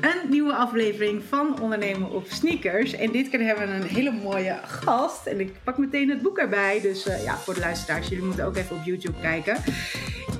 [0.00, 2.92] een nieuwe aflevering van Ondernemen op Sneakers.
[2.92, 5.26] En dit keer hebben we een hele mooie gast.
[5.26, 6.80] En ik pak meteen het boek erbij.
[6.80, 9.56] Dus uh, ja, voor de luisteraars, jullie moeten ook even op YouTube kijken.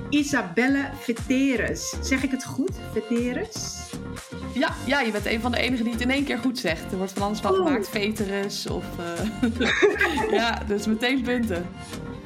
[0.09, 1.95] Isabelle Veteres.
[2.01, 2.71] Zeg ik het goed?
[2.93, 3.77] Veteres?
[4.53, 6.91] Ja, ja, je bent een van de enigen die het in één keer goed zegt.
[6.91, 8.85] Er wordt van alles van gemaakt, Veteres of...
[8.99, 10.31] Uh...
[10.39, 11.65] ja, dus meteen punten.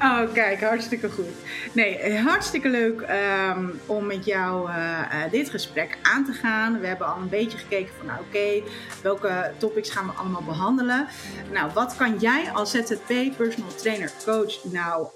[0.03, 1.25] Oh, kijk, hartstikke goed.
[1.73, 6.79] Nee, hartstikke leuk um, om met jou uh, uh, dit gesprek aan te gaan.
[6.79, 8.63] We hebben al een beetje gekeken van, nou oké,
[9.01, 11.07] welke topics gaan we allemaal behandelen?
[11.51, 15.07] Nou, wat kan jij als ZZP, personal trainer, coach, nou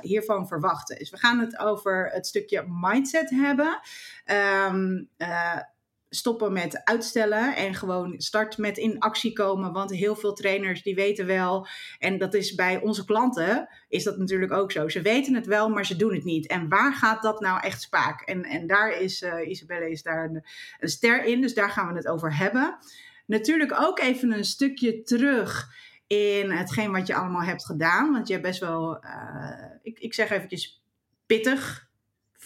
[0.00, 0.98] hiervan verwachten?
[0.98, 3.80] Dus we gaan het over het stukje mindset hebben.
[4.70, 5.08] Um,
[6.10, 9.72] stoppen met uitstellen en gewoon start met in actie komen.
[9.72, 11.66] Want heel veel trainers die weten wel,
[11.98, 14.88] en dat is bij onze klanten, is dat natuurlijk ook zo.
[14.88, 16.46] Ze weten het wel, maar ze doen het niet.
[16.46, 18.20] En waar gaat dat nou echt spaak?
[18.20, 20.44] En, en daar is uh, Isabelle is daar een,
[20.78, 22.78] een ster in, dus daar gaan we het over hebben.
[23.26, 25.68] Natuurlijk ook even een stukje terug
[26.06, 28.12] in hetgeen wat je allemaal hebt gedaan.
[28.12, 30.82] Want je hebt best wel, uh, ik, ik zeg eventjes
[31.26, 31.87] pittig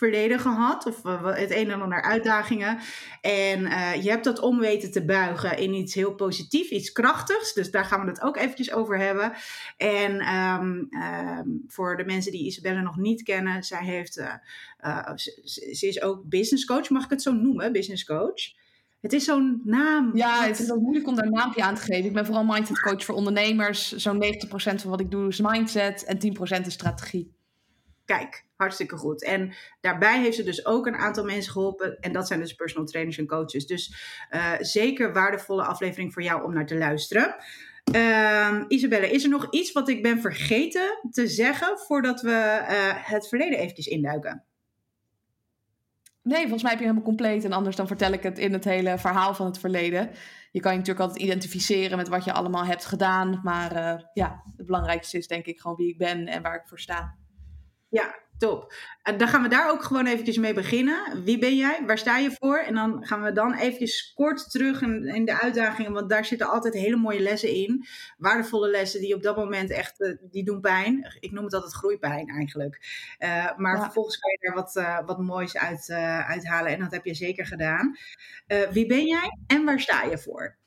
[0.02, 0.86] verleden gehad.
[0.86, 2.78] Of het een en ander uitdagingen.
[3.20, 7.52] En uh, je hebt dat om weten te buigen in iets heel positiefs, iets krachtigs.
[7.52, 9.32] Dus daar gaan we het ook eventjes over hebben.
[9.76, 14.34] En um, um, voor de mensen die Isabelle nog niet kennen, zij heeft, uh,
[14.80, 18.60] uh, ze, ze, is ook business coach, mag ik het zo noemen, business coach.
[19.00, 20.16] Het is zo'n naam.
[20.16, 22.04] Ja, het is ook moeilijk om daar een naampje aan te geven.
[22.04, 23.92] Ik ben vooral mindset coach voor ondernemers.
[23.92, 27.32] Zo'n 90% van wat ik doe is mindset en 10% is strategie.
[28.04, 29.24] Kijk, hartstikke goed.
[29.24, 31.98] En daarbij heeft ze dus ook een aantal mensen geholpen.
[32.00, 33.66] En dat zijn dus personal trainers en coaches.
[33.66, 33.94] Dus
[34.30, 37.34] uh, zeker waardevolle aflevering voor jou om naar te luisteren.
[37.94, 42.66] Uh, Isabelle, is er nog iets wat ik ben vergeten te zeggen voordat we uh,
[42.94, 44.44] het verleden eventjes induiken?
[46.22, 47.44] Nee, volgens mij heb je helemaal compleet.
[47.44, 50.10] En anders dan vertel ik het in het hele verhaal van het verleden.
[50.50, 53.40] Je kan je natuurlijk altijd identificeren met wat je allemaal hebt gedaan.
[53.42, 56.68] Maar uh, ja, het belangrijkste is denk ik gewoon wie ik ben en waar ik
[56.68, 57.16] voor sta.
[57.92, 58.72] Ja, top.
[59.02, 61.24] En dan gaan we daar ook gewoon eventjes mee beginnen.
[61.24, 61.82] Wie ben jij?
[61.86, 62.58] Waar sta je voor?
[62.58, 66.48] En dan gaan we dan eventjes kort terug in, in de uitdagingen, want daar zitten
[66.48, 67.86] altijd hele mooie lessen in.
[68.16, 71.16] Waardevolle lessen die op dat moment echt, uh, die doen pijn.
[71.20, 72.80] Ik noem het altijd groeipijn eigenlijk.
[73.18, 73.82] Uh, maar ja.
[73.82, 75.90] vervolgens kan je er wat, uh, wat moois uit
[76.26, 77.96] uithalen en dat heb je zeker gedaan.
[78.70, 80.60] wie ben jij en waar sta je voor?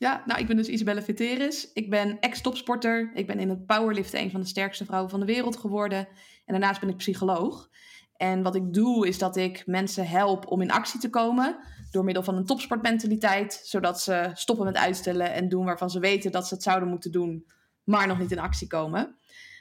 [0.00, 1.72] Ja, nou, ik ben dus Isabelle Veteris.
[1.72, 3.10] Ik ben ex-topsporter.
[3.14, 5.98] Ik ben in het powerliften een van de sterkste vrouwen van de wereld geworden.
[6.44, 7.68] En daarnaast ben ik psycholoog.
[8.16, 11.56] En wat ik doe, is dat ik mensen help om in actie te komen.
[11.90, 13.60] Door middel van een topsportmentaliteit.
[13.64, 17.12] Zodat ze stoppen met uitstellen en doen waarvan ze weten dat ze het zouden moeten
[17.12, 17.46] doen.
[17.84, 19.16] Maar nog niet in actie komen.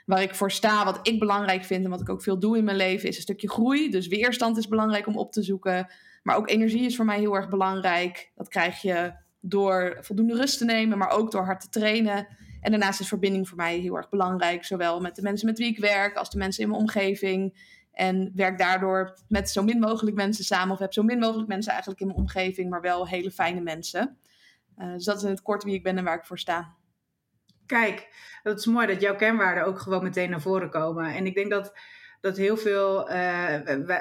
[0.06, 2.64] Waar ik voor sta, wat ik belangrijk vind en wat ik ook veel doe in
[2.64, 3.90] mijn leven, is een stukje groei.
[3.90, 5.92] Dus weerstand is belangrijk om op te zoeken.
[6.24, 8.32] Maar ook energie is voor mij heel erg belangrijk.
[8.36, 12.28] Dat krijg je door voldoende rust te nemen, maar ook door hard te trainen.
[12.62, 15.68] En daarnaast is verbinding voor mij heel erg belangrijk, zowel met de mensen met wie
[15.68, 17.68] ik werk als de mensen in mijn omgeving.
[17.92, 21.72] En werk daardoor met zo min mogelijk mensen samen, of heb zo min mogelijk mensen
[21.72, 24.18] eigenlijk in mijn omgeving, maar wel hele fijne mensen.
[24.78, 26.76] Uh, dus dat is in het kort wie ik ben en waar ik voor sta.
[27.66, 28.08] Kijk,
[28.44, 31.14] dat is mooi dat jouw kenwaarden ook gewoon meteen naar voren komen.
[31.14, 31.74] En ik denk dat
[32.22, 33.16] dat heel veel, uh,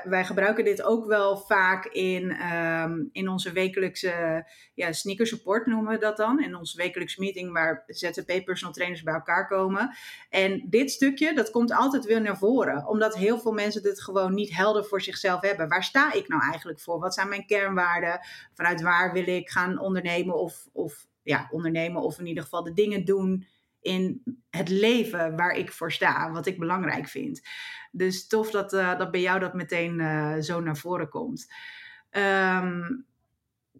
[0.04, 5.92] wij, gebruiken dit ook wel vaak in, um, in onze wekelijkse ja, sneaker support noemen
[5.92, 6.42] we dat dan.
[6.42, 9.96] In onze wekelijkse meeting waar ZZP personal trainers bij elkaar komen.
[10.30, 12.86] En dit stukje, dat komt altijd weer naar voren.
[12.86, 15.68] Omdat heel veel mensen dit gewoon niet helder voor zichzelf hebben.
[15.68, 16.98] Waar sta ik nou eigenlijk voor?
[16.98, 18.20] Wat zijn mijn kernwaarden?
[18.54, 22.72] Vanuit waar wil ik gaan ondernemen of, of ja, ondernemen of in ieder geval de
[22.72, 23.46] dingen doen
[23.80, 27.42] in het leven waar ik voor sta, wat ik belangrijk vind.
[27.92, 31.52] Dus tof dat, uh, dat bij jou dat meteen uh, zo naar voren komt.
[32.10, 33.06] Um,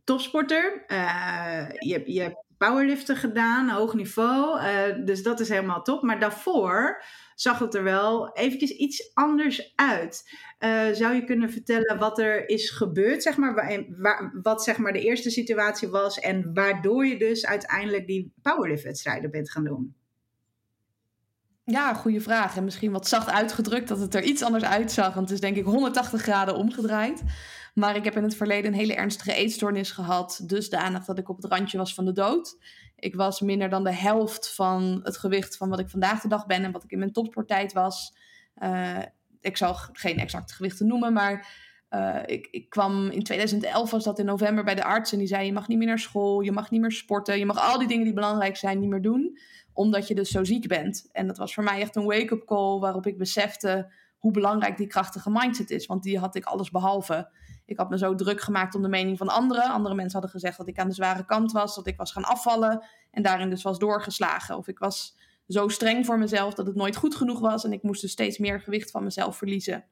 [0.05, 4.61] topsporter, uh, je, je hebt powerliften gedaan, hoog niveau,
[5.05, 6.03] dus dat is helemaal top.
[6.03, 7.03] Maar daarvoor
[7.35, 10.31] zag het er wel eventjes iets anders uit.
[10.93, 13.87] zou je kunnen vertellen wat er is gebeurd, zeg maar,
[14.43, 19.51] wat zeg maar de eerste situatie was en waardoor je dus uiteindelijk die powerliftwedstrijden bent
[19.51, 19.98] gaan doen?
[21.71, 22.57] Ja, goede vraag.
[22.57, 25.15] En misschien wat zacht uitgedrukt dat het er iets anders uitzag.
[25.15, 27.23] Want het is denk ik 180 graden omgedraaid.
[27.75, 30.41] Maar ik heb in het verleden een hele ernstige eetstoornis gehad.
[30.43, 32.59] Dus danig dat ik op het randje was van de dood.
[32.97, 36.47] Ik was minder dan de helft van het gewicht van wat ik vandaag de dag
[36.47, 38.17] ben en wat ik in mijn topsporttijd was.
[38.63, 38.99] Uh,
[39.41, 41.49] ik zal geen exacte gewichten noemen, maar
[41.91, 45.27] uh, ik, ik kwam in 2011 was dat in november bij de arts en die
[45.27, 47.79] zei je mag niet meer naar school, je mag niet meer sporten, je mag al
[47.79, 49.39] die dingen die belangrijk zijn niet meer doen
[49.79, 51.09] omdat je dus zo ziek bent.
[51.13, 54.87] En dat was voor mij echt een wake-up call waarop ik besefte hoe belangrijk die
[54.87, 55.87] krachtige mindset is.
[55.87, 57.31] Want die had ik alles behalve.
[57.65, 59.71] Ik had me zo druk gemaakt om de mening van anderen.
[59.71, 62.25] Andere mensen hadden gezegd dat ik aan de zware kant was, dat ik was gaan
[62.25, 64.57] afvallen en daarin dus was doorgeslagen.
[64.57, 65.17] Of ik was
[65.49, 68.39] zo streng voor mezelf dat het nooit goed genoeg was en ik moest dus steeds
[68.39, 69.85] meer gewicht van mezelf verliezen.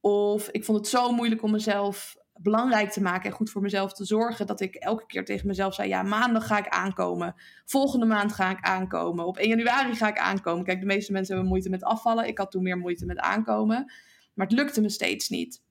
[0.00, 3.92] Of ik vond het zo moeilijk om mezelf belangrijk te maken en goed voor mezelf
[3.92, 7.34] te zorgen, dat ik elke keer tegen mezelf zei: Ja, maandag ga ik aankomen.
[7.64, 9.26] Volgende maand ga ik aankomen.
[9.26, 10.64] Op 1 januari ga ik aankomen.
[10.64, 12.26] Kijk, de meeste mensen hebben moeite met afvallen.
[12.26, 13.92] Ik had toen meer moeite met aankomen.
[14.34, 15.62] Maar het lukte me steeds niet.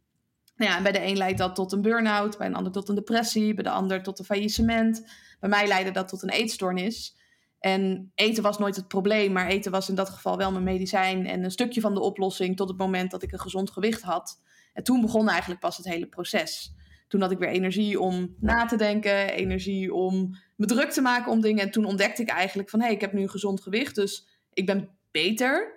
[0.56, 2.96] Nou ja, bij de een leidt dat tot een burn-out, bij een ander tot een
[2.96, 5.06] depressie, bij de ander tot een faillissement.
[5.40, 7.16] Bij mij leidde dat tot een eetstoornis.
[7.60, 11.26] En eten was nooit het probleem, maar eten was in dat geval wel mijn medicijn
[11.26, 14.42] en een stukje van de oplossing tot het moment dat ik een gezond gewicht had.
[14.78, 16.74] En toen begon eigenlijk pas het hele proces.
[17.08, 21.32] Toen had ik weer energie om na te denken, energie om me druk te maken
[21.32, 21.64] om dingen.
[21.64, 24.28] En toen ontdekte ik eigenlijk van hé, hey, ik heb nu een gezond gewicht, dus
[24.54, 25.74] ik ben beter.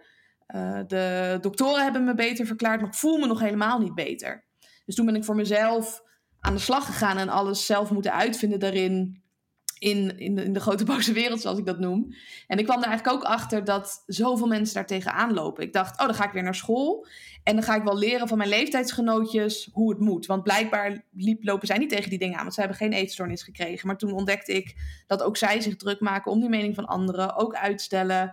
[0.54, 4.44] Uh, de doktoren hebben me beter verklaard, maar ik voel me nog helemaal niet beter.
[4.84, 6.02] Dus toen ben ik voor mezelf
[6.40, 9.19] aan de slag gegaan en alles zelf moeten uitvinden daarin.
[9.80, 12.14] In, in, de, in de grote boze wereld, zoals ik dat noem.
[12.46, 15.64] En ik kwam er eigenlijk ook achter dat zoveel mensen daar tegenaan lopen.
[15.64, 17.06] Ik dacht, oh, dan ga ik weer naar school.
[17.42, 20.26] En dan ga ik wel leren van mijn leeftijdsgenootjes hoe het moet.
[20.26, 22.42] Want blijkbaar liep, lopen zij niet tegen die dingen aan.
[22.42, 23.86] Want zij hebben geen eetstoornis gekregen.
[23.86, 24.74] Maar toen ontdekte ik
[25.06, 27.36] dat ook zij zich druk maken om die mening van anderen.
[27.36, 28.32] Ook uitstellen.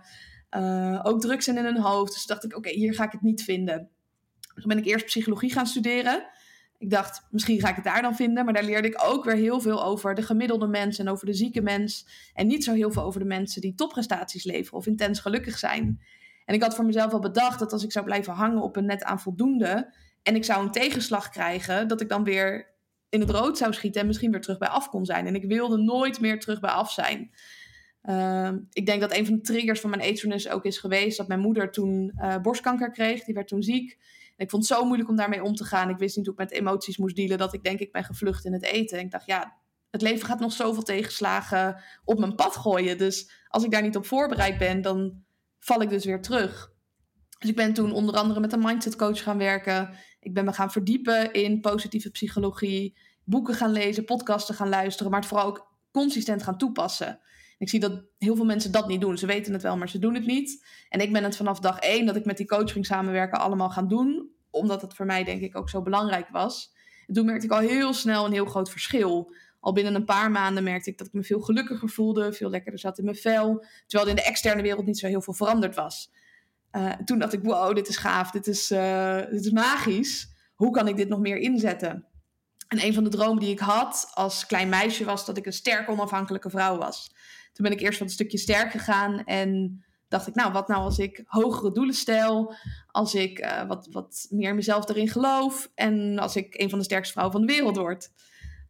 [0.56, 2.12] Uh, ook druk zijn in hun hoofd.
[2.12, 3.88] Dus dacht ik, oké, hier ga ik het niet vinden.
[4.54, 6.26] Toen ben ik eerst psychologie gaan studeren.
[6.78, 8.44] Ik dacht, misschien ga ik het daar dan vinden.
[8.44, 11.34] Maar daar leerde ik ook weer heel veel over de gemiddelde mens en over de
[11.34, 12.06] zieke mens.
[12.34, 16.00] En niet zo heel veel over de mensen die topprestaties leveren of intens gelukkig zijn.
[16.44, 18.86] En ik had voor mezelf al bedacht dat als ik zou blijven hangen op een
[18.86, 19.94] net aan voldoende.
[20.22, 22.74] en ik zou een tegenslag krijgen, dat ik dan weer
[23.08, 25.26] in het rood zou schieten en misschien weer terug bij af kon zijn.
[25.26, 27.30] En ik wilde nooit meer terug bij af zijn.
[28.02, 31.28] Ehm, ik denk dat een van de triggers van mijn eetstoornis ook is geweest dat
[31.28, 33.24] mijn moeder toen uh, borstkanker kreeg.
[33.24, 33.98] Die werd toen ziek
[34.38, 35.88] ik vond het zo moeilijk om daarmee om te gaan.
[35.88, 38.44] Ik wist niet hoe ik met emoties moest dealen, dat ik denk ik ben gevlucht
[38.44, 38.98] in het eten.
[38.98, 39.56] En ik dacht, ja,
[39.90, 42.98] het leven gaat nog zoveel tegenslagen op mijn pad gooien.
[42.98, 45.22] Dus als ik daar niet op voorbereid ben, dan
[45.58, 46.72] val ik dus weer terug.
[47.38, 49.94] Dus ik ben toen onder andere met een mindset coach gaan werken.
[50.20, 55.20] Ik ben me gaan verdiepen in positieve psychologie, boeken gaan lezen, podcasten gaan luisteren, maar
[55.20, 57.20] het vooral ook consistent gaan toepassen.
[57.58, 59.18] Ik zie dat heel veel mensen dat niet doen.
[59.18, 60.66] Ze weten het wel, maar ze doen het niet.
[60.88, 63.70] En ik ben het vanaf dag één dat ik met die coach ging samenwerken allemaal
[63.70, 64.30] gaan doen.
[64.50, 66.74] Omdat het voor mij denk ik ook zo belangrijk was.
[67.06, 69.34] En toen merkte ik al heel snel een heel groot verschil.
[69.60, 72.32] Al binnen een paar maanden merkte ik dat ik me veel gelukkiger voelde.
[72.32, 73.64] Veel lekkerder zat in mijn vel.
[73.86, 76.10] Terwijl er in de externe wereld niet zo heel veel veranderd was.
[76.72, 78.30] Uh, toen dacht ik, wow, dit is gaaf.
[78.30, 80.28] Dit is, uh, dit is magisch.
[80.54, 82.06] Hoe kan ik dit nog meer inzetten?
[82.68, 85.52] En een van de dromen die ik had als klein meisje was dat ik een
[85.52, 87.14] sterke onafhankelijke vrouw was.
[87.58, 90.82] Toen ben ik eerst wat een stukje sterk gegaan en dacht ik, nou, wat nou
[90.82, 92.54] als ik hogere doelen stel,
[92.86, 96.84] als ik uh, wat, wat meer mezelf erin geloof en als ik een van de
[96.84, 98.10] sterkste vrouwen van de wereld word.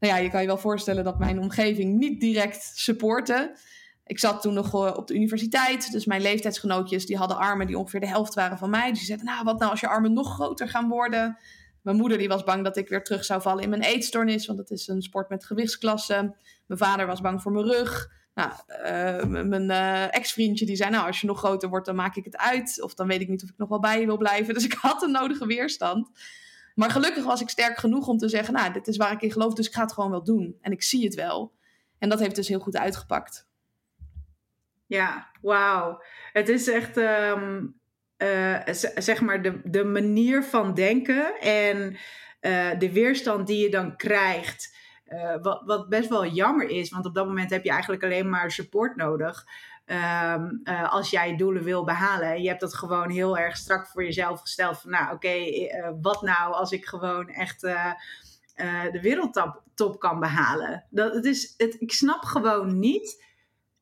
[0.01, 3.57] Nou ja, je kan je wel voorstellen dat mijn omgeving niet direct supportte.
[4.05, 7.79] Ik zat toen nog uh, op de universiteit, dus mijn leeftijdsgenootjes die hadden armen die
[7.79, 8.93] ongeveer de helft waren van mij.
[8.93, 11.39] Die zeiden, nou, wat nou als je armen nog groter gaan worden?
[11.83, 14.59] Mijn moeder die was bang dat ik weer terug zou vallen in mijn eetstoornis, want
[14.59, 16.37] het is een sport met gewichtsklassen.
[16.67, 18.17] Mijn vader was bang voor mijn rug.
[18.39, 22.17] Nou, uh, mijn uh, ex-vriendje die zei, nou, als je nog groter wordt, dan maak
[22.17, 22.83] ik het uit.
[22.83, 24.55] Of dan weet ik niet of ik nog wel bij je wil blijven.
[24.59, 26.11] Dus ik had een nodige weerstand.
[26.75, 29.33] Maar gelukkig was ik sterk genoeg om te zeggen, nou, dit is waar ik in
[29.33, 30.57] geloof, dus ik ga het gewoon wel doen.
[30.61, 31.55] En ik zie het wel.
[31.99, 33.49] En dat heeft dus heel goed uitgepakt.
[34.87, 36.03] Ja, wauw.
[36.33, 37.81] Het is echt, um,
[38.19, 38.61] uh,
[38.95, 41.97] zeg maar, de, de manier van denken en
[42.79, 44.77] de weerstand die je dan krijgt
[45.09, 48.29] uh, wat, wat best wel jammer is, want op dat moment heb je eigenlijk alleen
[48.29, 49.47] maar support nodig.
[49.87, 52.43] Um, uh, als jij doelen wil behalen.
[52.43, 54.81] Je hebt dat gewoon heel erg strak voor jezelf gesteld.
[54.81, 57.61] Van nou, oké, uh, wat nou als ik gewoon echt
[58.93, 60.85] de wereldtop top kan behalen?
[60.91, 63.25] Dat, is, het, ik snap gewoon niet.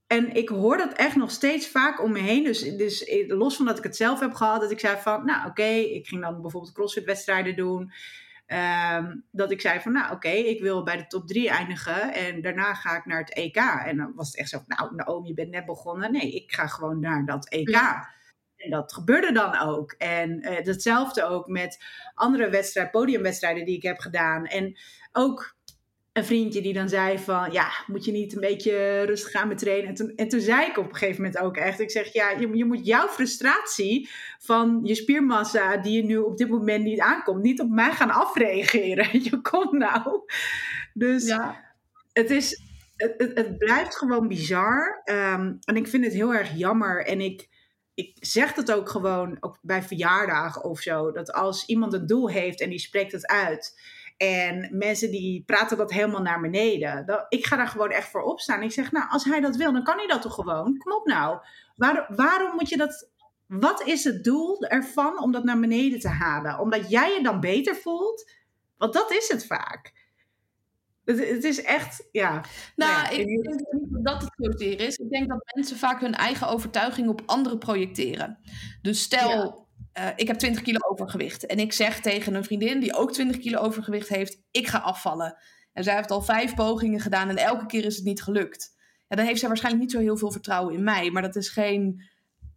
[0.06, 2.44] En ik hoor dat echt nog steeds vaak om me heen.
[2.44, 5.48] Dus, dus los van dat ik het zelf heb gehad, dat ik zei van, nou
[5.48, 7.92] oké, ik ging dan bijvoorbeeld crossfit wedstrijden doen.
[8.48, 12.14] Um, dat ik zei van, nou oké, okay, ik wil bij de top 3 eindigen
[12.14, 13.56] en daarna ga ik naar het EK.
[13.56, 16.12] En dan was het echt zo, nou Naomi, je bent net begonnen.
[16.12, 17.68] Nee, ik ga gewoon naar dat EK.
[17.68, 18.08] Ja.
[18.56, 19.92] En dat gebeurde dan ook.
[19.92, 21.84] En uh, hetzelfde ook met
[22.14, 24.44] andere wedstrijden, podiumwedstrijden die ik heb gedaan.
[24.44, 24.78] En
[25.12, 25.55] ook
[26.16, 29.58] een vriendje die dan zei van, ja, moet je niet een beetje rustig gaan met
[29.58, 29.88] trainen?
[29.88, 32.30] En toen, en toen zei ik op een gegeven moment ook echt, ik zeg, ja,
[32.30, 34.08] je, je moet jouw frustratie
[34.38, 38.10] van je spiermassa die je nu op dit moment niet aankomt, niet op mij gaan
[38.10, 39.08] afreageren.
[39.30, 40.20] Je komt nou.
[40.94, 41.64] Dus ja.
[42.12, 42.60] het is,
[42.96, 45.02] het, het, het, blijft gewoon bizar.
[45.04, 47.06] Um, en ik vind het heel erg jammer.
[47.06, 47.48] En ik,
[47.94, 51.12] ik zeg het ook gewoon ook bij verjaardagen of zo.
[51.12, 53.94] Dat als iemand een doel heeft en die spreekt het uit.
[54.16, 57.26] En mensen die praten dat helemaal naar beneden.
[57.28, 58.62] Ik ga daar gewoon echt voor opstaan.
[58.62, 60.78] Ik zeg, nou, als hij dat wil, dan kan hij dat toch gewoon?
[60.78, 61.38] Kom op nou.
[61.76, 63.10] Waar, waarom moet je dat...
[63.46, 66.58] Wat is het doel ervan om dat naar beneden te halen?
[66.58, 68.30] Omdat jij je dan beter voelt?
[68.76, 69.92] Want dat is het vaak.
[71.04, 72.44] Het, het is echt, ja.
[72.76, 74.96] Nou, ja, ik denk niet dat het zozeer is.
[74.96, 78.38] Ik denk dat mensen vaak hun eigen overtuiging op anderen projecteren.
[78.82, 79.65] Dus stel,
[79.98, 81.46] uh, ik heb 20 kilo overgewicht.
[81.46, 85.36] En ik zeg tegen een vriendin die ook 20 kilo overgewicht heeft: ik ga afvallen.
[85.72, 88.74] En zij heeft al vijf pogingen gedaan en elke keer is het niet gelukt.
[89.08, 91.10] Ja, dan heeft zij waarschijnlijk niet zo heel veel vertrouwen in mij.
[91.10, 92.02] Maar dat is geen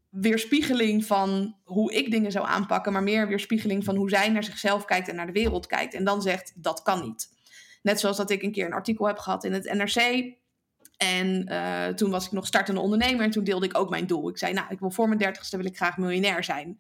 [0.10, 4.86] weerspiegeling van hoe ik dingen zou aanpakken, maar meer weerspiegeling van hoe zij naar zichzelf
[4.86, 5.94] kijkt en naar de wereld kijkt.
[5.94, 7.28] En dan zegt dat kan niet.
[7.82, 10.38] Net zoals dat ik een keer een artikel heb gehad in het NRC.
[10.98, 14.30] En uh, toen was ik nog startende ondernemer en toen deelde ik ook mijn doel.
[14.30, 16.80] Ik zei, nou, ik wil voor mijn dertigste wil ik graag miljonair zijn.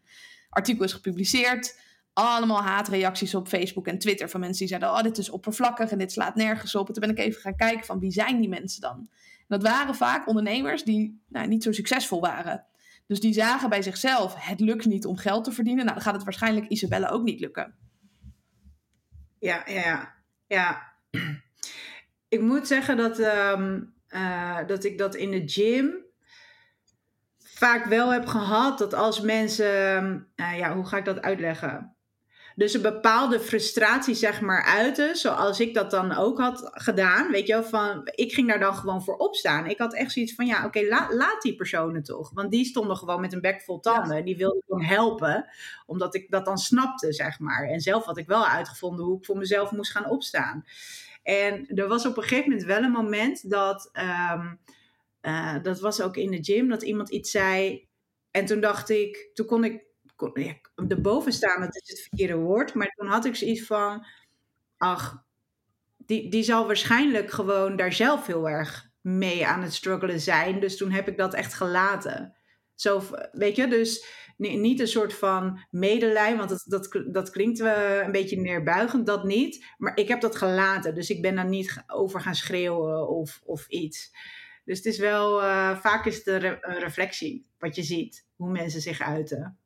[0.49, 1.79] Artikel is gepubliceerd.
[2.13, 5.97] Allemaal haatreacties op Facebook en Twitter van mensen die zeiden, oh, dit is oppervlakkig en
[5.97, 6.87] dit slaat nergens op.
[6.87, 9.09] En toen ben ik even gaan kijken van, wie zijn die mensen dan?
[9.47, 12.65] Dat waren vaak ondernemers die nou, niet zo succesvol waren.
[13.07, 15.83] Dus die zagen bij zichzelf, het lukt niet om geld te verdienen.
[15.83, 17.75] Nou, dan gaat het waarschijnlijk Isabelle ook niet lukken.
[19.39, 20.13] Ja, ja,
[20.47, 20.93] ja.
[22.27, 25.93] Ik moet zeggen dat, um, uh, dat ik dat in de gym
[27.59, 28.77] vaak wel heb gehad.
[28.77, 31.95] Dat als mensen, uh, ja, hoe ga ik dat uitleggen?
[32.55, 35.15] Dus een bepaalde frustratie, zeg maar, uiten.
[35.15, 37.31] Zoals ik dat dan ook had gedaan.
[37.31, 39.65] Weet je wel, van ik ging daar dan gewoon voor opstaan.
[39.65, 42.31] Ik had echt zoiets van: ja, oké, okay, la, laat die personen toch.
[42.33, 44.17] Want die stonden gewoon met een bek vol tanden.
[44.17, 44.23] Ja.
[44.23, 45.49] Die wilden gewoon helpen,
[45.85, 47.67] omdat ik dat dan snapte, zeg maar.
[47.67, 50.65] En zelf had ik wel uitgevonden hoe ik voor mezelf moest gaan opstaan.
[51.23, 53.89] En er was op een gegeven moment wel een moment dat.
[54.33, 54.59] Um,
[55.21, 57.87] uh, dat was ook in de gym, dat iemand iets zei.
[58.31, 59.89] En toen dacht ik, toen kon ik
[60.75, 62.73] de bovenstaande, dat is het verkeerde woord.
[62.73, 64.05] Maar toen had ik zoiets van,
[64.77, 65.23] ach,
[65.97, 70.59] die, die zal waarschijnlijk gewoon daar zelf heel erg mee aan het struggelen zijn.
[70.59, 72.35] Dus toen heb ik dat echt gelaten.
[72.75, 74.05] Zo, weet je, dus
[74.37, 79.23] niet een soort van medelij, want dat, dat, dat klinkt uh, een beetje neerbuigend, dat
[79.23, 79.65] niet.
[79.77, 83.67] Maar ik heb dat gelaten, dus ik ben daar niet over gaan schreeuwen of, of
[83.67, 84.11] iets.
[84.69, 88.25] Dus het is wel, uh, vaak is het een, re een reflectie wat je ziet,
[88.35, 89.57] hoe mensen zich uiten.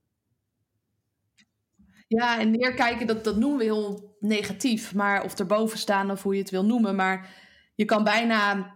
[2.07, 4.93] Ja, en neerkijken, dat, dat noemen we heel negatief.
[4.93, 6.95] Maar of erboven staan of hoe je het wil noemen.
[6.95, 7.29] Maar
[7.75, 8.74] je kan bijna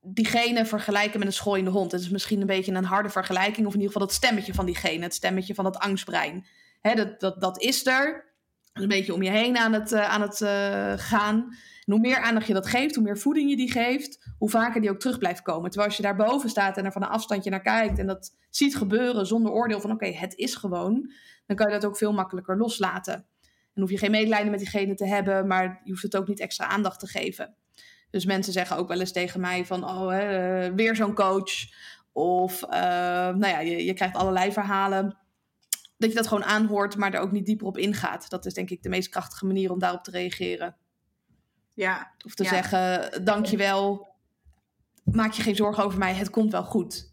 [0.00, 1.92] diegene vergelijken met een schooiende hond.
[1.92, 3.66] Het is misschien een beetje een harde vergelijking.
[3.66, 5.02] Of in ieder geval dat stemmetje van diegene.
[5.02, 6.46] Het stemmetje van dat angstbrein.
[6.82, 8.29] Dat, dat, dat is er.
[8.72, 11.36] Een beetje om je heen aan het, uh, aan het uh, gaan.
[11.84, 14.80] En hoe meer aandacht je dat geeft, hoe meer voeding je die geeft, hoe vaker
[14.80, 15.70] die ook terug blijft komen.
[15.70, 18.76] Terwijl als je daarboven staat en er van een afstandje naar kijkt en dat ziet
[18.76, 21.12] gebeuren zonder oordeel van oké, het is gewoon,
[21.46, 23.26] dan kan je dat ook veel makkelijker loslaten.
[23.74, 26.40] En hoef je geen medelijden met diegene te hebben, maar je hoeft het ook niet
[26.40, 27.54] extra aandacht te geven.
[28.10, 31.52] Dus mensen zeggen ook wel eens tegen mij van, oh, hè, weer zo'n coach.
[32.12, 35.18] Of, nou ja, je, je krijgt allerlei verhalen.
[36.00, 38.30] Dat je dat gewoon aanhoort, maar er ook niet dieper op ingaat.
[38.30, 40.76] Dat is denk ik de meest krachtige manier om daarop te reageren.
[41.74, 42.14] Ja.
[42.24, 42.48] Of te ja.
[42.48, 44.08] zeggen, dankjewel,
[45.04, 47.12] maak je geen zorgen over mij, het komt wel goed.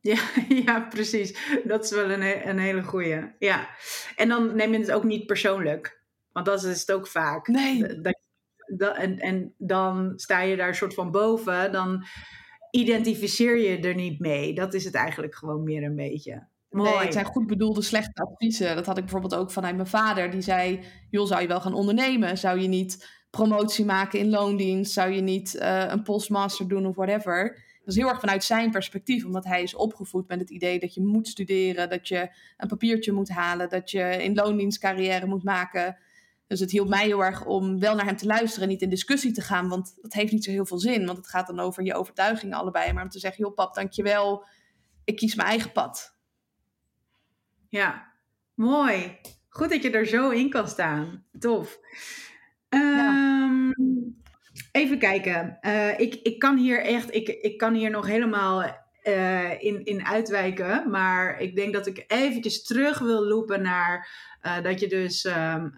[0.00, 0.18] Ja,
[0.64, 1.38] ja, precies.
[1.64, 3.34] Dat is wel een, een hele goeie.
[3.38, 3.68] Ja.
[4.16, 6.02] En dan neem je het ook niet persoonlijk.
[6.32, 7.46] Want dat is het ook vaak.
[7.46, 8.00] Nee.
[8.00, 8.18] Dat,
[8.76, 11.72] dat, en, en dan sta je daar soort van boven.
[11.72, 12.04] Dan
[12.70, 14.54] identificeer je er niet mee.
[14.54, 16.46] Dat is het eigenlijk gewoon meer een beetje.
[16.70, 16.90] Mooi.
[16.90, 18.76] Nee, het zijn goed bedoelde slechte adviezen.
[18.76, 20.30] Dat had ik bijvoorbeeld ook vanuit mijn vader.
[20.30, 20.80] Die zei,
[21.10, 22.38] joh, zou je wel gaan ondernemen?
[22.38, 24.92] Zou je niet promotie maken in loondienst?
[24.92, 27.64] Zou je niet uh, een postmaster doen of whatever?
[27.78, 30.94] Dat is heel erg vanuit zijn perspectief, omdat hij is opgevoed met het idee dat
[30.94, 35.44] je moet studeren, dat je een papiertje moet halen, dat je in loondienst carrière moet
[35.44, 35.96] maken.
[36.46, 38.88] Dus het hielp mij heel erg om wel naar hem te luisteren en niet in
[38.90, 41.60] discussie te gaan, want dat heeft niet zo heel veel zin, want het gaat dan
[41.60, 42.92] over je overtuigingen allebei.
[42.92, 44.44] Maar om te zeggen, joh pap, dankjewel,
[45.04, 46.15] ik kies mijn eigen pad.
[47.76, 48.12] Ja,
[48.54, 49.18] mooi.
[49.48, 51.24] Goed dat je er zo in kan staan.
[51.38, 51.78] Tof.
[52.68, 53.72] Um,
[54.72, 55.58] Even kijken.
[55.60, 58.62] Uh, ik, ik kan hier echt, ik, ik kan hier nog helemaal
[59.02, 60.90] uh, in, in uitwijken.
[60.90, 64.08] Maar ik denk dat ik eventjes terug wil lopen naar
[64.42, 65.74] uh, dat je dus um,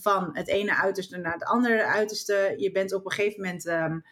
[0.00, 4.04] van het ene uiterste naar het andere uiterste, je bent op een gegeven moment um,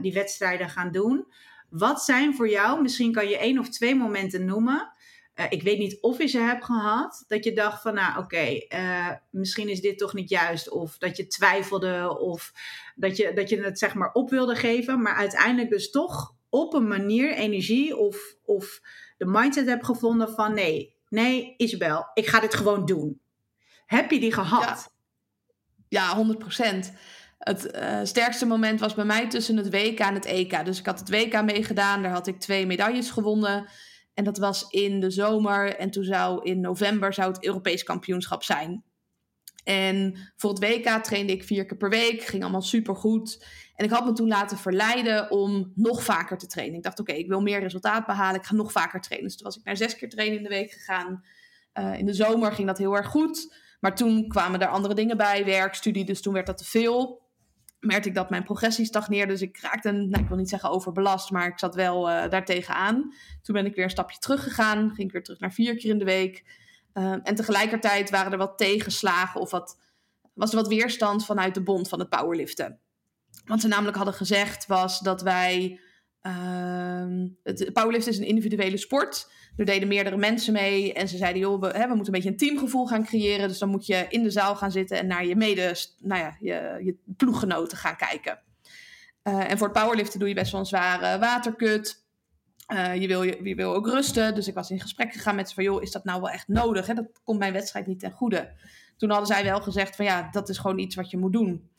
[0.00, 1.32] die wedstrijden gaan doen.
[1.70, 4.92] Wat zijn voor jou, misschien kan je één of twee momenten noemen,
[5.40, 8.60] uh, ik weet niet of je ze hebt gehad, dat je dacht van, nou oké,
[8.68, 10.70] uh, misschien is dit toch niet juist.
[10.70, 12.52] Of dat je twijfelde of
[12.94, 15.02] dat je, dat je het zeg maar op wilde geven.
[15.02, 18.80] Maar uiteindelijk dus toch op een manier energie of, of
[19.16, 23.20] de mindset hebt gevonden van nee, nee Isabel, ik ga dit gewoon doen.
[23.86, 24.92] Heb je die gehad?
[25.88, 26.36] Ja, ja
[26.84, 26.86] 100%
[27.38, 30.64] Het uh, sterkste moment was bij mij tussen het WK en het EK.
[30.64, 33.68] Dus ik had het WK meegedaan, daar had ik twee medailles gewonnen.
[34.18, 35.76] En dat was in de zomer.
[35.76, 38.84] En toen zou in november zou het Europees kampioenschap zijn.
[39.64, 42.22] En voor het WK trainde ik vier keer per week.
[42.22, 43.46] Ging allemaal super goed.
[43.74, 46.76] En ik had me toen laten verleiden om nog vaker te trainen.
[46.76, 48.40] Ik dacht, oké, ik wil meer resultaat behalen.
[48.40, 49.28] Ik ga nog vaker trainen.
[49.28, 51.24] Dus toen was ik naar zes keer trainen in de week gegaan.
[51.74, 53.54] Uh, in de zomer ging dat heel erg goed.
[53.80, 56.04] Maar toen kwamen er andere dingen bij, werk, studie.
[56.04, 57.27] Dus toen werd dat te veel.
[57.80, 59.32] Merkte ik dat mijn progressie stagneerde.
[59.32, 62.74] Dus ik raakte, nou, ik wil niet zeggen overbelast, maar ik zat wel uh, daartegen
[62.74, 63.14] aan.
[63.42, 64.88] Toen ben ik weer een stapje teruggegaan.
[64.94, 66.44] Ging ik weer terug naar vier keer in de week.
[66.94, 69.78] Uh, en tegelijkertijd waren er wat tegenslagen of wat,
[70.34, 72.80] was er wat weerstand vanuit de bond van het powerliften.
[73.44, 75.80] Wat ze namelijk hadden gezegd was dat wij.
[76.28, 79.30] Uh, het powerliften is een individuele sport.
[79.56, 80.92] Er deden meerdere mensen mee.
[80.92, 83.48] En ze zeiden: joh, we, hè, we moeten een beetje een teamgevoel gaan creëren.
[83.48, 86.36] Dus dan moet je in de zaal gaan zitten en naar je mede, nou ja,
[86.40, 88.38] je, je ploeggenoten gaan kijken.
[89.24, 92.06] Uh, en voor het powerliften doe je best wel een zware waterkut.
[92.72, 94.34] Uh, je, wil, je, je, wil ook rusten.
[94.34, 96.48] Dus ik was in gesprek gegaan met ze van, joh, is dat nou wel echt
[96.48, 96.86] nodig?
[96.86, 96.94] Hè?
[96.94, 98.52] Dat komt mijn wedstrijd niet ten goede.
[98.96, 101.70] Toen hadden zij wel gezegd van, ja, dat is gewoon iets wat je moet doen.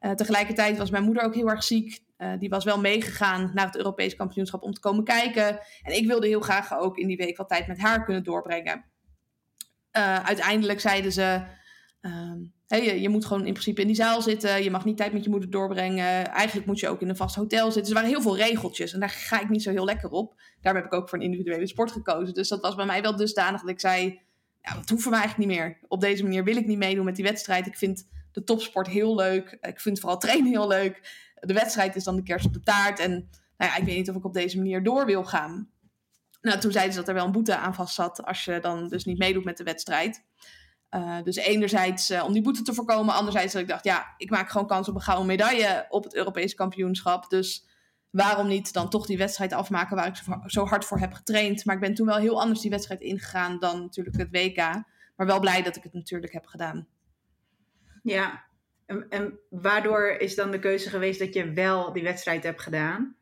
[0.00, 2.06] Uh, tegelijkertijd was mijn moeder ook heel erg ziek.
[2.18, 5.60] Uh, die was wel meegegaan naar het Europees kampioenschap om te komen kijken.
[5.82, 8.84] En ik wilde heel graag ook in die week wat tijd met haar kunnen doorbrengen.
[10.24, 11.42] uiteindelijk zeiden ze,
[12.00, 12.38] ehm,
[12.76, 14.62] je, moet gewoon in principe in die zaal zitten.
[14.62, 16.26] Je mag niet tijd met je moeder doorbrengen.
[16.26, 17.80] Eigenlijk moet je ook in een vast hotel zitten.
[17.80, 18.92] Dus er waren heel veel regeltjes.
[18.92, 20.40] En daar ga ik niet zo heel lekker op.
[20.60, 22.34] Daar heb ik ook voor een individuele sport gekozen.
[22.34, 24.20] Dus dat was bij mij wel dusdanig dat ik zei...
[24.62, 25.78] Ja, dat hoeft voor mij eigenlijk niet meer.
[25.88, 27.66] Op deze manier wil ik niet meedoen met die wedstrijd.
[27.66, 29.58] Ik vind de topsport heel leuk.
[29.60, 31.00] Ik vind vooral trainen heel leuk.
[31.40, 32.98] De wedstrijd is dan de kerst op de taart.
[32.98, 33.10] En
[33.56, 35.70] nou ja, ik weet niet of ik op deze manier door wil gaan.
[36.40, 38.24] Nou, toen zeiden ze dat er wel een boete aan vast zat...
[38.24, 40.24] als je dan dus niet meedoet met de wedstrijd.
[40.90, 43.14] Uh, dus enerzijds uh, om die boete te voorkomen.
[43.14, 46.14] Anderzijds dat ik dacht, ja, ik maak gewoon kans op een gouden medaille op het
[46.14, 47.30] Europese kampioenschap.
[47.30, 47.66] Dus
[48.10, 51.64] waarom niet dan toch die wedstrijd afmaken waar ik zo, zo, hard voor heb getraind.
[51.64, 54.56] Maar ik ben toen wel heel anders die wedstrijd ingegaan dan natuurlijk het WK.
[55.16, 56.86] Maar wel blij dat ik het natuurlijk heb gedaan.
[58.02, 58.47] Ja,
[58.88, 63.16] en, en waardoor is dan de keuze geweest dat je wel die wedstrijd hebt gedaan?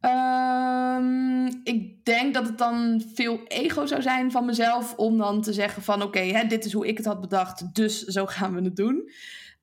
[0.00, 5.52] Um, ik denk dat het dan veel ego zou zijn van mezelf om dan te
[5.52, 8.62] zeggen van oké, okay, dit is hoe ik het had bedacht, dus zo gaan we
[8.62, 8.96] het doen.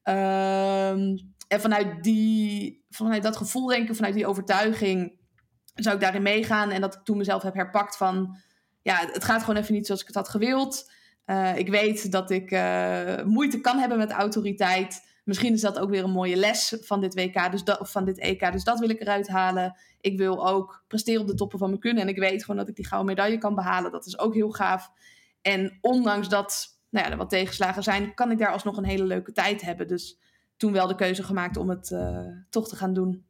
[0.03, 5.19] Um, en vanuit, die, vanuit dat gevoel denken, vanuit die overtuiging,
[5.75, 6.69] zou ik daarin meegaan.
[6.69, 8.37] En dat ik toen mezelf heb herpakt van
[8.81, 10.91] ja, het gaat gewoon even niet zoals ik het had gewild.
[11.31, 15.09] Uh, ik weet dat ik uh, moeite kan hebben met autoriteit.
[15.23, 18.05] Misschien is dat ook weer een mooie les van dit WK, dus dat, of van
[18.05, 18.51] dit EK.
[18.51, 19.77] Dus dat wil ik eruit halen.
[20.01, 22.03] Ik wil ook presteren op de toppen van mijn kunnen.
[22.03, 23.91] En ik weet gewoon dat ik die gouden medaille kan behalen.
[23.91, 24.91] Dat is ook heel gaaf.
[25.41, 29.03] En ondanks dat nou ja, er wat tegenslagen zijn, kan ik daar alsnog een hele
[29.03, 29.87] leuke tijd hebben.
[29.87, 30.19] Dus
[30.57, 33.25] toen wel de keuze gemaakt om het uh, toch te gaan doen.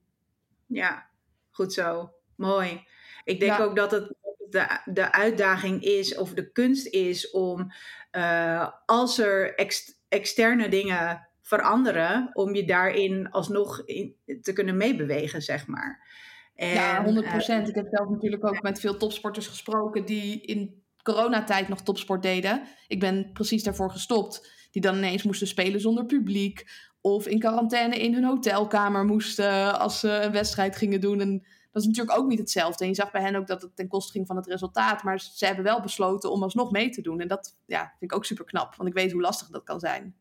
[0.66, 1.06] Ja,
[1.50, 2.14] goed zo.
[2.36, 2.84] Mooi.
[3.24, 4.16] Ik denk ook dat het
[4.52, 7.72] de, de uitdaging is, of de kunst is, om
[8.12, 15.42] uh, als er ex, externe dingen veranderen om je daarin alsnog in, te kunnen meebewegen,
[15.42, 16.08] zeg maar.
[16.56, 17.70] En, ja, 100 uh, procent.
[17.70, 22.64] ik heb zelf natuurlijk ook met veel topsporters gesproken die in coronatijd nog topsport deden.
[22.88, 24.50] Ik ben precies daarvoor gestopt.
[24.72, 26.66] Die dan ineens moesten spelen zonder publiek.
[27.02, 31.20] Of in quarantaine in hun hotelkamer moesten als ze een wedstrijd gingen doen.
[31.22, 32.84] En dat is natuurlijk ook niet hetzelfde.
[32.84, 35.04] En je zag bij hen ook dat het ten koste ging van het resultaat.
[35.04, 37.20] Maar ze hebben wel besloten om alsnog mee te doen.
[37.20, 38.76] En dat ja, vind ik ook super knap.
[38.76, 40.16] Want ik weet hoe lastig dat kan zijn.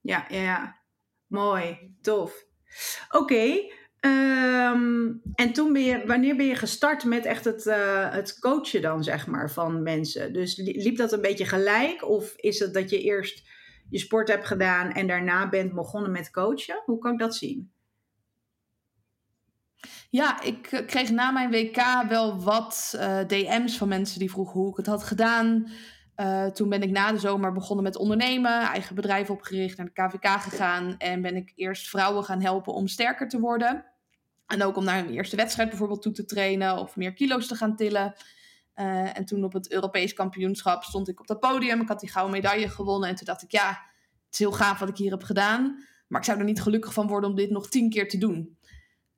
[0.00, 0.76] Ja, ja, ja.
[1.26, 2.44] Mooi, tof.
[3.10, 3.70] Oké.
[4.00, 8.82] Ehm, en toen ben je, wanneer ben je gestart met echt het, uh, het coachen
[8.82, 10.32] dan, zeg maar, van mensen?
[10.32, 12.08] Dus liep dat een beetje gelijk?
[12.08, 13.48] Of is het dat je eerst
[13.90, 16.82] je sport hebt gedaan en daarna bent begonnen met coachen?
[16.84, 17.72] Hoe kan ik dat zien?
[20.10, 24.60] Ja, ik eh, kreeg na mijn WK wel wat uh, DM's van mensen die vroegen
[24.60, 25.70] hoe ik het had gedaan.
[26.16, 30.18] Uh, toen ben ik na de zomer begonnen met ondernemen, eigen bedrijf opgericht, naar de
[30.18, 33.84] KVK gegaan en ben ik eerst vrouwen gaan helpen om sterker te worden.
[34.46, 37.54] En ook om naar hun eerste wedstrijd bijvoorbeeld toe te trainen of meer kilo's te
[37.54, 38.14] gaan tillen.
[39.14, 41.80] En toen op het Europees kampioenschap stond ik op dat podium.
[41.80, 43.08] Ik had die gouden medaille gewonnen.
[43.08, 45.84] En toen dacht ik, ja, het is heel gaaf wat ik hier heb gedaan.
[46.06, 48.57] Maar ik zou er niet gelukkig van worden om dit nog tien keer te doen.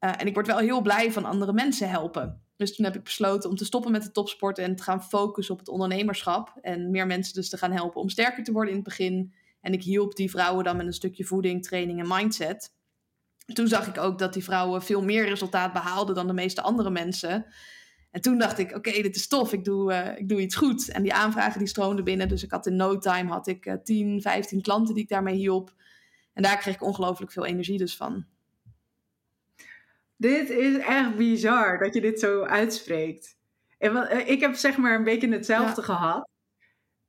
[0.00, 2.42] Uh, en ik word wel heel blij van andere mensen helpen.
[2.56, 5.54] Dus toen heb ik besloten om te stoppen met de topsport en te gaan focussen
[5.54, 6.58] op het ondernemerschap.
[6.62, 9.32] En meer mensen dus te gaan helpen om sterker te worden in het begin.
[9.60, 12.72] En ik hielp die vrouwen dan met een stukje voeding, training en mindset.
[13.52, 16.90] toen zag ik ook dat die vrouwen veel meer resultaat behaalden dan de meeste andere
[16.90, 17.46] mensen.
[18.10, 20.90] En toen dacht ik, oké, dit is tof, ik doe, uh, ik doe iets goed.
[20.90, 22.28] En die aanvragen die stroomden binnen.
[22.28, 25.36] Dus ik had in no time had ik uh, 10, 15 klanten die ik daarmee
[25.36, 25.74] hielp.
[26.32, 28.26] En daar kreeg ik ongelooflijk veel energie dus van.
[30.20, 33.36] Dit is echt bizar dat je dit zo uitspreekt.
[33.78, 35.86] En, uh, ik heb zeg maar een beetje hetzelfde ja.
[35.86, 36.28] gehad.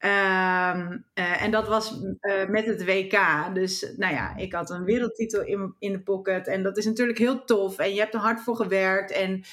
[0.04, 3.19] Um, uh, en dat was uh, met het WK.
[3.54, 6.47] Dus nou ja, ik had een wereldtitel in, in de pocket.
[6.47, 7.78] En dat is natuurlijk heel tof.
[7.78, 9.12] En je hebt er hard voor gewerkt.
[9.12, 9.43] En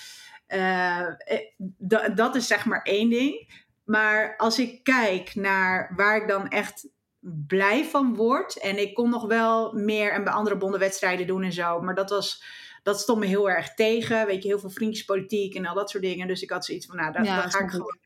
[0.48, 1.06] uh,
[2.14, 3.64] dat is zeg maar één ding.
[3.84, 6.88] Maar als ik kijk naar waar ik dan echt
[7.46, 8.58] blij van word.
[8.58, 11.80] En ik kon nog wel meer en bij andere bonden wedstrijden doen en zo.
[11.80, 12.56] Maar dat was.
[12.88, 14.26] Dat stond me heel erg tegen.
[14.26, 16.26] Weet je, heel veel vriendjespolitiek en al dat soort dingen.
[16.26, 17.98] Dus ik had zoiets van, nou, daar, ja, daar ga ik gewoon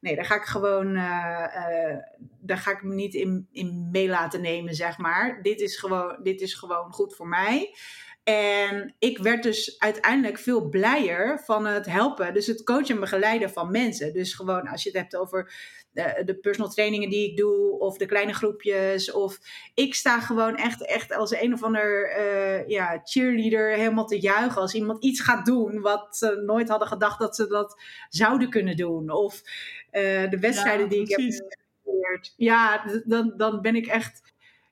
[0.00, 1.96] nee, daar ga ik gewoon, uh, uh,
[2.40, 5.42] daar ga ik me niet in, in mee laten nemen, zeg maar.
[5.42, 7.74] Dit is, gewoon, dit is gewoon goed voor mij.
[8.24, 12.34] En ik werd dus uiteindelijk veel blijer van het helpen.
[12.34, 14.12] Dus het coachen en begeleiden van mensen.
[14.12, 15.52] Dus gewoon als je het hebt over
[15.90, 17.78] de, de personal trainingen die ik doe.
[17.78, 19.12] Of de kleine groepjes.
[19.12, 19.38] Of
[19.74, 24.60] ik sta gewoon echt, echt als een of ander uh, ja, cheerleader helemaal te juichen.
[24.60, 28.76] Als iemand iets gaat doen wat ze nooit hadden gedacht dat ze dat zouden kunnen
[28.76, 29.10] doen.
[29.10, 29.42] Of
[29.92, 31.42] uh, de wedstrijden ja, die ik heb.
[32.36, 34.23] Ja, dan, dan ben ik echt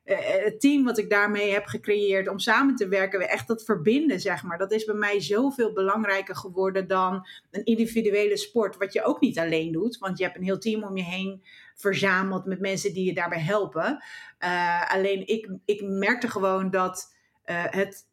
[0.04, 4.42] het team wat ik daarmee heb gecreëerd om samen te werken, echt dat verbinden, zeg
[4.42, 4.58] maar.
[4.58, 9.38] Dat is bij mij zoveel belangrijker geworden dan een individuele sport, wat je ook niet
[9.38, 13.04] alleen doet, want je hebt een heel team om je heen verzameld met mensen die
[13.04, 14.04] je daarbij helpen.
[14.40, 18.06] Uh, alleen ik, ik merkte gewoon dat het,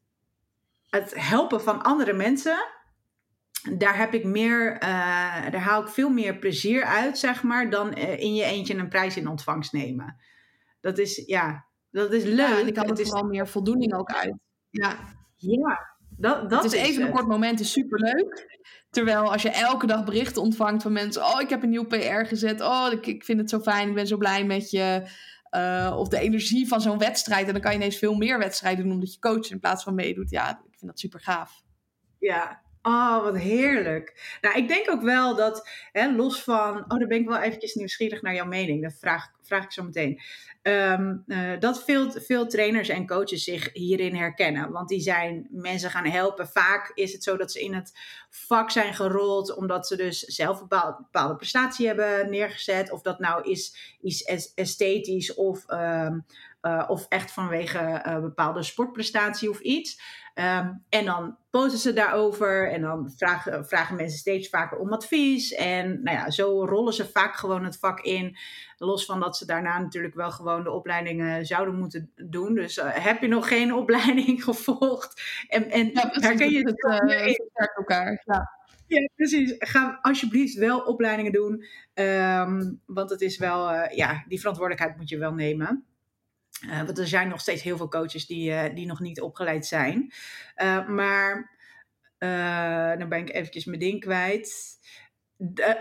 [0.90, 2.58] het helpen van andere mensen,
[3.78, 8.36] daar heb ik meer, daar haal ik veel meer plezier uit, zeg maar, dan in
[8.36, 10.18] je eentje een prijs in ontvangst nemen.
[10.82, 12.38] Dat is, ja, dat is leuk.
[12.38, 14.36] Ja, en ik had er vooral meer voldoening ook uit.
[14.70, 14.98] Ja,
[15.36, 17.10] ja dat, dat het is, is even het.
[17.10, 18.60] een kort moment, is superleuk.
[18.90, 21.24] Terwijl als je elke dag berichten ontvangt van mensen...
[21.24, 22.62] oh, ik heb een nieuw PR gezet.
[22.62, 25.04] Oh, ik, ik vind het zo fijn, ik ben zo blij met je.
[25.56, 27.48] Uh, of de energie van zo'n wedstrijd.
[27.48, 28.94] En dan kan je ineens veel meer wedstrijden doen...
[28.94, 30.30] omdat je coach in plaats van meedoet.
[30.30, 31.62] Ja, ik vind dat super gaaf.
[32.20, 34.38] Ja, Oh, wat heerlijk.
[34.42, 37.74] Nou, ik denk ook wel dat, hè, los van, oh, daar ben ik wel eventjes
[37.74, 38.84] nieuwsgierig naar jouw mening.
[38.84, 40.22] Dat vraag, vraag ik zo meteen.
[40.62, 44.72] Um, uh, dat veel, veel trainers en coaches zich hierin herkennen.
[44.72, 46.48] Want die zijn mensen gaan helpen.
[46.48, 47.94] Vaak is het zo dat ze in het
[48.30, 52.92] vak zijn gerold, omdat ze dus zelf een bepaalde, prestatie hebben neergezet.
[52.92, 56.26] Of dat nou is, is esthetisch of, um,
[56.62, 60.02] uh, of echt vanwege uh, bepaalde sportprestatie of iets.
[60.40, 65.54] Um, en dan posten ze daarover en dan vragen, vragen mensen steeds vaker om advies.
[65.54, 68.38] En nou ja, zo rollen ze vaak gewoon het vak in.
[68.78, 72.56] Los van dat ze daarna natuurlijk wel gewoon de opleidingen zouden moeten doen.
[72.56, 75.22] Dus uh, heb je nog geen opleiding gevolgd?
[75.48, 76.84] En, en ja, herken je het?
[76.84, 78.22] uh, elkaar.
[78.26, 78.58] Ja.
[78.88, 79.56] Ja, precies.
[79.58, 81.66] Ga alsjeblieft wel opleidingen doen.
[81.94, 85.86] Um, want het is wel, uh, ja, die verantwoordelijkheid moet je wel nemen.
[86.66, 89.66] Uh, want er zijn nog steeds heel veel coaches die, uh, die nog niet opgeleid
[89.66, 90.14] zijn.
[90.56, 91.58] Uh, maar
[92.98, 94.78] dan ben ik eventjes mijn ding kwijt.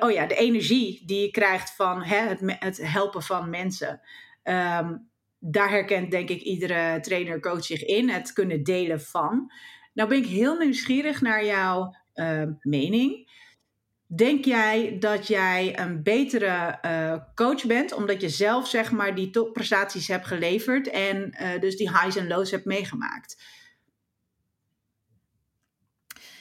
[0.01, 4.01] Oh ja, de energie die je krijgt van hè, het, het, helpen van mensen.
[4.45, 8.09] Um, daar herkent denk ik iedere trainer, coach zich in.
[8.09, 9.53] Het kunnen delen van.
[9.95, 11.95] Nou ben ik heel nieuwsgierig naar jouw
[12.61, 13.28] mening.
[14.17, 19.31] Denk jij dat jij een betere uh, coach bent, omdat je zelf zeg maar die
[19.31, 23.43] topprestaties hebt geleverd en uh, dus die highs en lows hebt meegemaakt?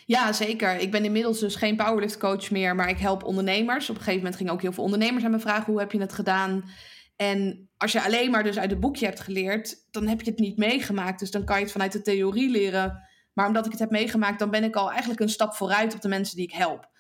[0.06, 0.80] Ja, zeker.
[0.80, 3.90] Ik ben inmiddels dus geen powerlift coach meer, maar ik help ondernemers.
[3.90, 6.00] Op een gegeven moment gingen ook heel veel ondernemers aan me vragen: hoe heb je
[6.00, 6.70] het gedaan?
[7.16, 10.40] En als je alleen maar dus uit het boekje hebt geleerd, dan heb je het
[10.40, 11.20] niet meegemaakt.
[11.20, 13.08] Dus dan kan je het vanuit de theorie leren.
[13.34, 16.02] Maar omdat ik het heb meegemaakt, dan ben ik al eigenlijk een stap vooruit op
[16.02, 16.96] de mensen die ik help.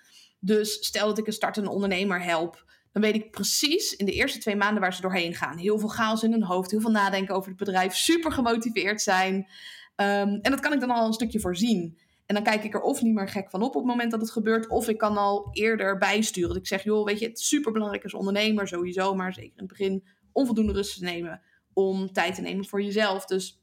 [0.47, 4.39] Dus stel dat ik een startende ondernemer help, dan weet ik precies in de eerste
[4.39, 5.57] twee maanden waar ze doorheen gaan.
[5.57, 9.35] Heel veel chaos in hun hoofd, heel veel nadenken over het bedrijf, super gemotiveerd zijn.
[9.35, 9.47] Um,
[10.41, 11.99] en dat kan ik dan al een stukje voorzien.
[12.25, 14.21] En dan kijk ik er of niet meer gek van op op het moment dat
[14.21, 16.49] het gebeurt, of ik kan al eerder bijsturen.
[16.49, 19.51] Dat ik zeg, joh, weet je, het is super belangrijk als ondernemer sowieso, maar zeker
[19.51, 21.41] in het begin onvoldoende rust te nemen
[21.73, 23.25] om tijd te nemen voor jezelf.
[23.25, 23.61] Dus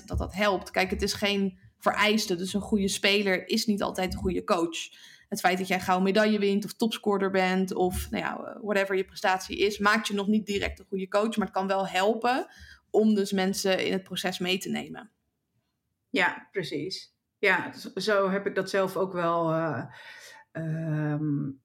[0.00, 0.70] 100% dat dat helpt.
[0.70, 4.78] Kijk, het is geen vereiste, dus een goede speler is niet altijd een goede coach
[5.30, 9.04] het feit dat jij gauw medaille wint of topscorer bent of nou ja, whatever je
[9.04, 12.46] prestatie is, maakt je nog niet direct een goede coach, maar het kan wel helpen
[12.90, 15.10] om dus mensen in het proces mee te nemen.
[16.08, 17.14] Ja, precies.
[17.38, 19.84] Ja, zo heb ik dat zelf ook wel uh,
[20.52, 21.60] um,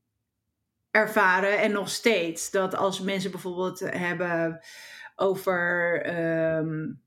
[0.92, 2.52] ervaren en nog steeds.
[2.52, 4.60] Dat als mensen bijvoorbeeld hebben
[5.16, 6.02] over
[6.58, 7.04] um,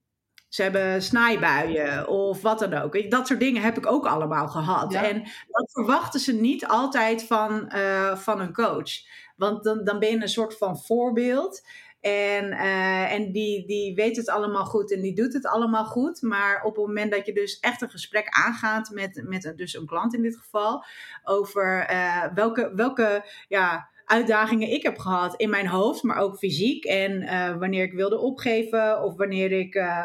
[0.48, 3.10] ze hebben snijbuien of wat dan ook.
[3.10, 4.94] Dat soort dingen heb ik ook allemaal gehad.
[4.94, 8.90] En dat verwachten ze niet altijd van, uh, van een coach.
[9.36, 11.62] Want dan, dan ben je een soort van voorbeeld.
[12.00, 16.22] En, uh, en die, die weet het allemaal goed en die doet het allemaal goed.
[16.22, 19.86] Maar op het moment dat je dus echt een gesprek aangaat met, met dus een
[19.86, 20.84] klant in dit geval,
[21.24, 26.84] over uh, welke, welke ja, uitdagingen ik heb gehad in mijn hoofd, maar ook fysiek.
[26.84, 30.04] En uh, wanneer ik wilde opgeven of wanneer ik uh,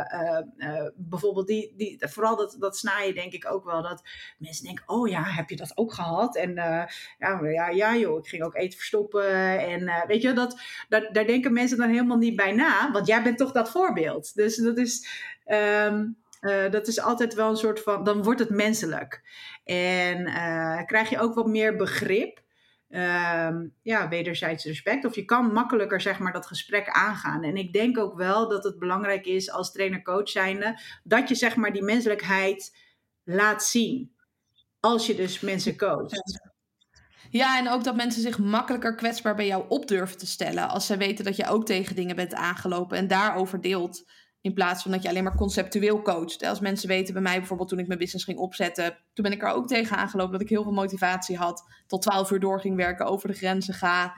[0.58, 4.04] uh, bijvoorbeeld die, die, vooral dat, dat snijden denk ik ook wel, dat
[4.38, 6.36] mensen denken, oh ja, heb je dat ook gehad?
[6.36, 6.89] En ja,
[7.42, 9.60] ja, ja joh, ik ging ook eten verstoppen.
[9.60, 13.24] En weet je, dat, dat, daar denken mensen dan helemaal niet bij na, want jij
[13.24, 14.36] bent toch dat voorbeeld.
[14.36, 15.08] Dus dat is...
[15.46, 19.22] Uh, dat is altijd wel een soort van, dan wordt het menselijk.
[19.63, 20.24] En
[20.86, 22.42] krijg je ook wat meer begrip
[22.93, 25.06] um, ja, wederzijds respect.
[25.06, 27.43] Of je kan makkelijker zeg maar, dat gesprek aangaan.
[27.43, 30.79] En ik denk ook wel dat het belangrijk is als trainer-coach zijnde...
[31.03, 32.77] dat je zeg maar, die menselijkheid
[33.23, 34.12] laat zien.
[34.79, 36.41] Als je dus mensen coacht.
[37.29, 40.69] Ja, en ook dat mensen zich makkelijker kwetsbaar bij jou op durven te stellen.
[40.69, 44.03] Als ze weten dat je ook tegen dingen bent aangelopen en daarover deelt.
[44.43, 46.43] In plaats van dat je alleen maar conceptueel coacht.
[46.45, 48.97] Als mensen weten bij mij bijvoorbeeld toen ik mijn business ging opzetten.
[49.13, 51.63] Toen ben ik er ook tegen aangelopen dat ik heel veel motivatie had.
[51.88, 54.15] Tot 12 uur door ging werken, over de grenzen ga.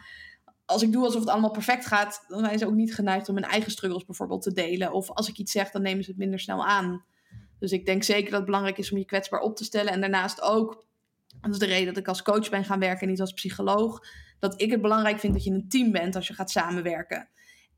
[0.66, 3.34] Als ik doe alsof het allemaal perfect gaat, dan zijn ze ook niet geneigd om
[3.34, 4.92] mijn eigen struggles bijvoorbeeld te delen.
[4.92, 7.06] Of als ik iets zeg, dan nemen ze het minder snel aan.
[7.60, 9.94] Dus ik denk zeker dat het belangrijk is om je kwetsbaar op te stellen.
[9.94, 10.86] En daarnaast ook,
[11.42, 14.00] dat is de reden dat ik als coach ben gaan werken en niet als psycholoog.
[14.40, 17.30] Dat ik het belangrijk vind dat je een team bent als je gaat samenwerken.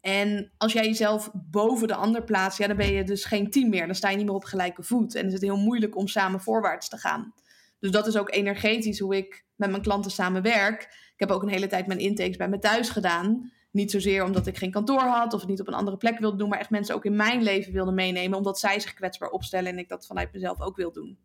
[0.02, 3.70] En als jij jezelf boven de ander plaatst, ja, dan ben je dus geen team
[3.70, 3.86] meer.
[3.86, 5.16] Dan sta je niet meer op gelijke voet.
[5.16, 7.34] En is het heel moeilijk om samen voorwaarts te gaan.
[7.80, 10.82] Dus dat is ook energetisch hoe ik met mijn klanten samenwerk.
[11.14, 13.52] Ik heb ook een hele tijd mijn intakes bij me thuis gedaan.
[13.72, 16.38] Niet zozeer omdat ik geen kantoor had of het niet op een andere plek wilde
[16.38, 19.72] doen, maar echt mensen ook in mijn leven wilde meenemen, omdat zij zich kwetsbaar opstellen
[19.72, 21.18] en ik dat vanuit mezelf ook wil doen.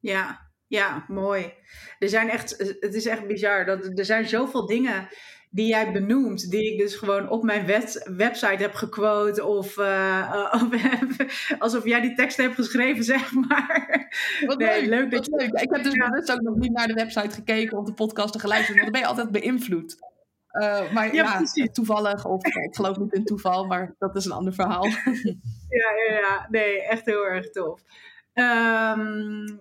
[0.00, 1.52] Ja, ja, mooi.
[1.98, 3.64] Er zijn echt, het is echt bizar.
[3.64, 5.08] Dat, er zijn zoveel dingen
[5.54, 7.66] die jij benoemt, die ik dus gewoon op mijn
[8.16, 11.16] website heb gequote of, uh, of
[11.58, 14.12] alsof jij die tekst hebt geschreven, zeg maar.
[14.46, 15.36] Wat nee, leuk, dat je...
[15.36, 15.60] leuk.
[15.60, 18.38] Ik heb dus bewust ook nog niet naar de website gekeken of de podcast te
[18.38, 19.96] geluisterd, want dan ben je altijd beïnvloed.
[20.52, 24.32] Uh, maar ja, ja toevallig, of ik geloof niet in toeval, maar dat is een
[24.32, 24.84] ander verhaal.
[25.80, 27.80] ja, ja, ja, nee, echt heel erg tof.
[28.34, 29.60] Um,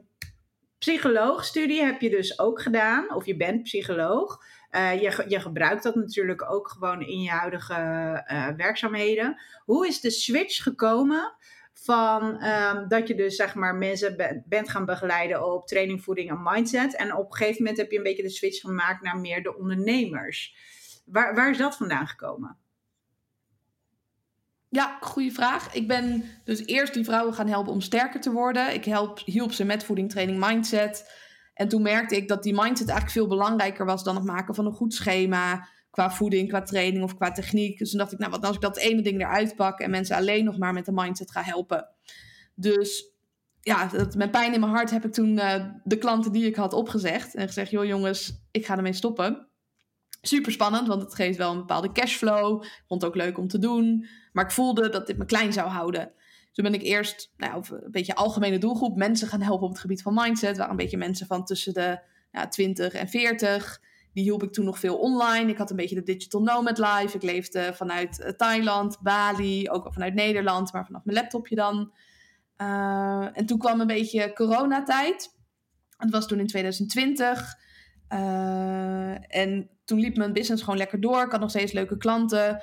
[0.78, 4.40] psycholoogstudie heb je dus ook gedaan, of je bent psycholoog.
[4.72, 7.74] Uh, je, je gebruikt dat natuurlijk ook gewoon in je huidige
[8.32, 9.42] uh, werkzaamheden.
[9.66, 11.36] Hoe is de switch gekomen
[11.74, 16.42] van um, dat je dus zeg maar mensen bent gaan begeleiden op training, voeding en
[16.44, 16.96] mindset.
[16.96, 19.58] En op een gegeven moment heb je een beetje de switch gemaakt naar meer de
[19.58, 20.56] ondernemers.
[21.06, 22.58] Waar, waar is dat vandaan gekomen?
[24.70, 25.74] Ja, goede vraag.
[25.74, 28.74] Ik ben dus eerst die vrouwen gaan helpen om sterker te worden.
[28.74, 31.12] Ik help, hielp ze met voeding, training, mindset.
[31.54, 34.66] En toen merkte ik dat die mindset eigenlijk veel belangrijker was dan het maken van
[34.66, 35.68] een goed schema.
[35.90, 37.78] Qua voeding, qua training of qua techniek.
[37.78, 40.16] Dus toen dacht ik, nou wat als ik dat ene ding eruit pak en mensen
[40.16, 41.88] alleen nog maar met de mindset ga helpen.
[42.56, 43.12] Dus
[43.62, 46.74] ja, met pijn in mijn hart heb ik toen uh, de klanten die ik had
[46.74, 47.36] opgezegd.
[47.36, 49.48] En gezegd, joh jongens, ik ga ermee stoppen.
[50.22, 52.64] Super spannend, want het geeft wel een bepaalde cashflow.
[52.88, 54.08] Vond het ook leuk om te doen.
[54.32, 56.12] Maar ik voelde dat dit me klein zou houden.
[56.52, 60.02] Toen ben ik eerst nou, een beetje algemene doelgroep mensen gaan helpen op het gebied
[60.02, 60.58] van mindset.
[60.58, 62.00] Waren een beetje mensen van tussen de
[62.32, 63.82] ja, 20 en 40.
[64.14, 65.50] Die hielp ik toen nog veel online.
[65.50, 67.16] Ik had een beetje de Digital Nomad Life.
[67.16, 71.94] Ik leefde vanuit eh, Thailand, Bali, ook vanuit Nederland, maar vanaf mijn laptopje dan.
[72.58, 75.36] Uh, en toen kwam een beetje coronatijd.
[75.98, 77.56] Het was toen in 2020.
[78.10, 78.20] Uh,
[79.12, 81.24] eh, en toen liep mijn business gewoon lekker door.
[81.24, 82.62] Ik had nog steeds leuke klanten.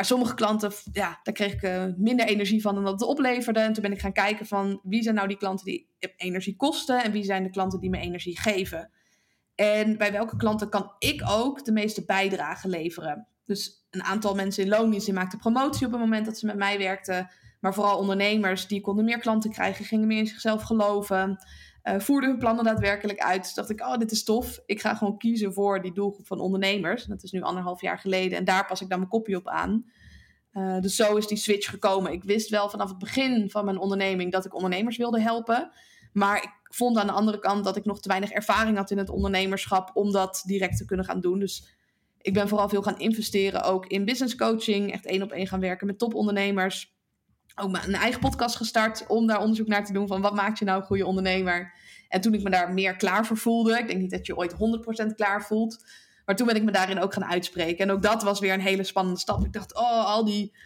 [0.00, 3.60] Maar sommige klanten, ja, daar kreeg ik uh, minder energie van dan dat het opleverde.
[3.60, 7.02] En toen ben ik gaan kijken van wie zijn nou die klanten die energie kosten
[7.02, 8.90] en wie zijn de klanten die me energie geven.
[9.54, 13.26] En bij welke klanten kan ik ook de meeste bijdrage leveren?
[13.44, 16.56] Dus een aantal mensen in loondienst die maakten promotie op het moment dat ze met
[16.56, 17.30] mij werkten.
[17.60, 21.38] Maar vooral ondernemers die konden meer klanten krijgen, gingen meer in zichzelf geloven.
[21.84, 23.42] Uh, voerden hun plannen daadwerkelijk uit.
[23.42, 24.60] Dus dacht ik, oh, dit is tof.
[24.66, 27.04] Ik ga gewoon kiezen voor die doelgroep van ondernemers.
[27.04, 28.38] Dat is nu anderhalf jaar geleden.
[28.38, 29.84] En daar pas ik dan mijn kopje op aan.
[30.52, 32.12] Uh, dus zo is die switch gekomen.
[32.12, 35.70] Ik wist wel vanaf het begin van mijn onderneming dat ik ondernemers wilde helpen.
[36.12, 38.98] Maar ik vond aan de andere kant dat ik nog te weinig ervaring had in
[38.98, 41.38] het ondernemerschap om dat direct te kunnen gaan doen.
[41.38, 41.68] Dus
[42.20, 44.92] ik ben vooral veel gaan investeren ook in business coaching.
[44.92, 46.98] Echt één op één gaan werken met topondernemers
[47.54, 50.64] ook mijn eigen podcast gestart om daar onderzoek naar te doen van wat maakt je
[50.64, 51.72] nou een goede ondernemer.
[52.08, 54.54] En toen ik me daar meer klaar voor voelde, ik denk niet dat je ooit
[54.54, 55.84] 100% klaar voelt,
[56.24, 57.84] maar toen ben ik me daarin ook gaan uitspreken.
[57.84, 59.44] En ook dat was weer een hele spannende stap.
[59.44, 60.56] Ik dacht, oh, al die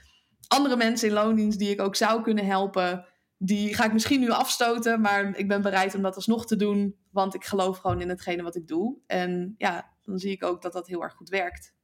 [0.48, 3.06] andere mensen in loondienst die ik ook zou kunnen helpen,
[3.38, 6.96] die ga ik misschien nu afstoten, maar ik ben bereid om dat alsnog te doen,
[7.10, 8.96] want ik geloof gewoon in hetgene wat ik doe.
[9.06, 11.74] En ja, dan zie ik ook dat dat heel erg goed werkt.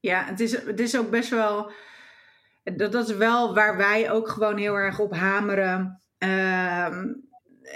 [0.00, 1.70] Ja, het is, het is ook best wel.
[2.74, 6.02] Dat, dat is wel waar wij ook gewoon heel erg op hameren.
[6.18, 7.12] Ehm,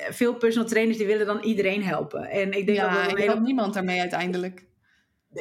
[0.09, 2.29] veel personal trainers die willen dan iedereen helpen.
[2.31, 4.69] En ik denk ja, dat dat helpt niemand daarmee uiteindelijk.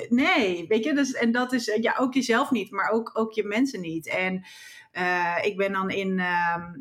[0.09, 3.43] Nee, weet je, dus, en dat is ja, ook jezelf niet, maar ook, ook je
[3.43, 4.07] mensen niet.
[4.07, 4.45] En
[4.93, 6.21] uh, ik ben dan in,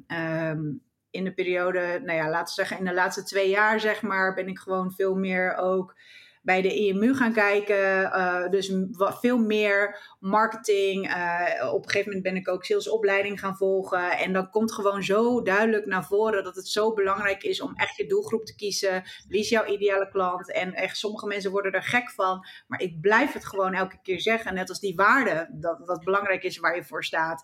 [0.09, 4.03] um, in de periode, nou ja, laten we zeggen, in de laatste twee jaar, zeg
[4.03, 5.97] maar, ben ik gewoon veel meer ook
[6.43, 8.01] bij de EMU gaan kijken.
[8.03, 11.09] Uh, dus veel meer marketing.
[11.09, 14.19] Uh, op een gegeven moment ben ik ook salesopleiding gaan volgen.
[14.19, 17.97] En dan komt gewoon zo duidelijk naar voren dat het zo belangrijk is om echt
[17.97, 19.03] je doelgroep te kiezen.
[19.29, 20.53] Wie is jouw ideale klant?
[20.53, 22.47] En echt, sommige mensen worden er gek van.
[22.67, 24.55] Maar ik blijf het gewoon elke keer zeggen.
[24.55, 27.43] Net als die waarde, dat, belangrijk is waar je voor staat.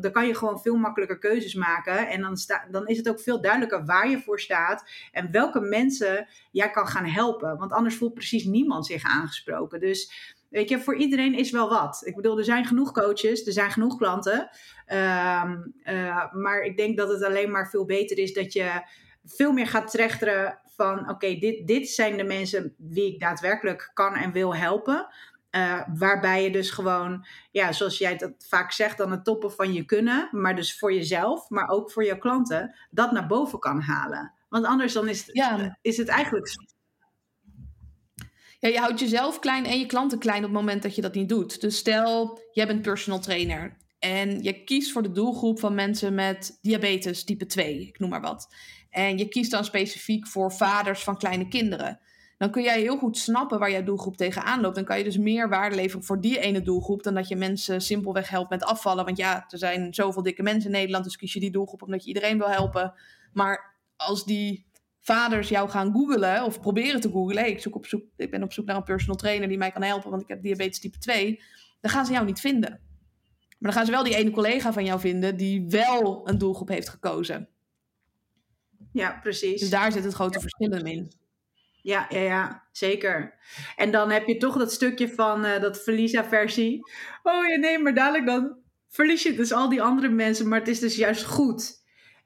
[0.00, 2.08] Dan kan je gewoon veel makkelijker keuzes maken.
[2.08, 2.36] En dan,
[2.70, 4.90] dan is het ook veel duidelijker waar je voor staat.
[5.12, 7.58] En welke mensen jij kan gaan helpen.
[7.58, 9.80] Want anders voelt precies niemand zich aangesproken.
[9.80, 12.02] Dus weet je, voor iedereen is wel wat.
[12.04, 14.48] Ik bedoel, er zijn genoeg coaches, er zijn genoeg klanten.
[14.86, 18.82] Ehm, eh, maar ik denk dat het alleen maar veel beter is dat je
[19.24, 24.14] veel meer gaat trechteren van: oké, dit, dit zijn de mensen wie ik daadwerkelijk kan
[24.14, 25.08] en wil helpen.
[25.50, 29.72] Uh, waarbij je dus gewoon, ja, zoals jij dat vaak zegt, dan het toppen van
[29.72, 33.80] je kunnen, maar dus voor jezelf, maar ook voor je klanten, dat naar boven kan
[33.80, 34.32] halen.
[34.48, 35.78] Want anders dan is, ja.
[35.82, 36.48] is het eigenlijk.
[38.58, 41.14] Ja, je houdt jezelf klein en je klanten klein op het moment dat je dat
[41.14, 41.60] niet doet.
[41.60, 46.58] Dus stel, jij bent personal trainer en je kiest voor de doelgroep van mensen met
[46.62, 48.54] diabetes type 2, ik noem maar wat.
[48.90, 52.00] En je kiest dan specifiek voor vaders van kleine kinderen.
[52.38, 54.74] Dan kun jij heel goed snappen waar jouw doelgroep tegenaan loopt.
[54.74, 57.80] Dan kan je dus meer waarde leveren voor die ene doelgroep dan dat je mensen
[57.80, 59.04] simpelweg helpt met afvallen.
[59.04, 62.02] Want ja, er zijn zoveel dikke mensen in Nederland, dus kies je die doelgroep omdat
[62.02, 62.94] je iedereen wil helpen.
[63.32, 64.66] Maar als die
[65.08, 67.46] vaders jou gaan googlen of proberen te googlen.
[67.46, 69.82] ik, zoek op zoek, ik ben op zoek naar een personal trainer die mij kan
[69.82, 71.42] helpen, want ik heb diabetes type 2.
[71.80, 72.70] Dan gaan ze jou niet vinden.
[73.58, 76.68] Maar dan gaan ze wel die ene collega van jou vinden die wel een doelgroep
[76.68, 77.48] heeft gekozen.
[78.92, 79.60] Ja, precies.
[79.60, 81.12] Dus daar zit het grote verschil in.
[81.82, 83.38] Ja, ja, ja, zeker.
[83.76, 86.80] En dan heb je toch dat stukje van uh, dat Felisa-versie.
[87.22, 88.56] Oh ja, nee, maar dadelijk dan
[88.88, 91.77] verlies je dus al die andere mensen, maar het is dus juist goed.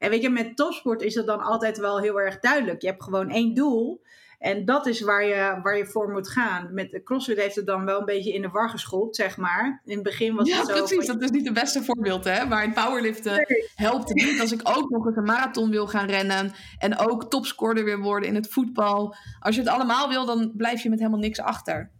[0.03, 2.83] En weet je, met topsport is dat dan altijd wel heel erg duidelijk.
[2.83, 4.03] Je hebt gewoon één doel.
[4.39, 6.75] En dat is waar je, waar je voor moet gaan.
[6.75, 9.83] Met CrossFit heeft het dan wel een beetje in de war geschopt, zeg maar.
[9.85, 10.75] In het begin was ja, het zo...
[10.75, 11.07] Ja, precies.
[11.07, 12.47] Dat is niet het beste voorbeeld, hè.
[12.47, 16.07] Maar in powerliften helpt het niet als ik ook nog eens een marathon wil gaan
[16.07, 16.53] rennen...
[16.79, 19.15] en ook topscorer weer worden in het voetbal.
[19.41, 21.91] Als je het allemaal wil, dan blijf je met helemaal niks achter.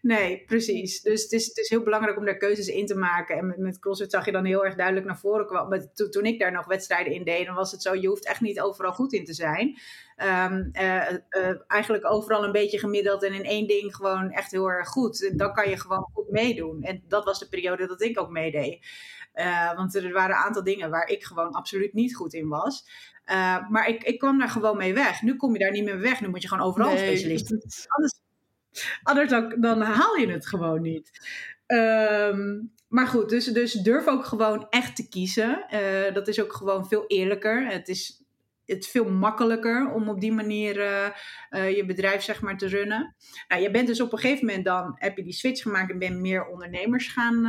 [0.00, 1.02] Nee, precies.
[1.02, 3.36] Dus het is, het is heel belangrijk om daar keuzes in te maken.
[3.36, 5.90] En met, met CrossFit zag je dan heel erg duidelijk naar voren komen.
[5.94, 8.40] Toen, toen ik daar nog wedstrijden in deed, dan was het zo: je hoeft echt
[8.40, 9.78] niet overal goed in te zijn.
[10.16, 14.70] Um, uh, uh, eigenlijk overal een beetje gemiddeld en in één ding gewoon echt heel
[14.70, 15.32] erg goed.
[15.36, 16.82] Dan kan je gewoon goed meedoen.
[16.82, 18.86] En dat was de periode dat ik ook meedeed.
[19.34, 22.84] Uh, want er waren een aantal dingen waar ik gewoon absoluut niet goed in was.
[23.70, 25.22] maar ik, ik kwam daar gewoon mee weg.
[25.22, 26.20] Nu kom je daar niet meer weg.
[26.20, 27.52] Nu moet je gewoon overal nee, specialist.
[27.86, 28.20] Anders,
[29.02, 31.10] Anders dan, dan haal je het gewoon niet.
[31.66, 35.66] Ehm, maar goed, dus, dus durf ook gewoon echt te kiezen.
[35.70, 37.66] Uh, dat is ook gewoon veel eerlijker.
[37.66, 38.24] Het is,
[38.66, 41.08] het veel makkelijker om op die manier uh,
[41.50, 43.16] uh, je bedrijf zeg maar te runnen.
[43.48, 45.98] Nou, je bent dus op een gegeven moment dan, heb je die switch gemaakt en
[45.98, 47.44] ben meer ondernemers gaan,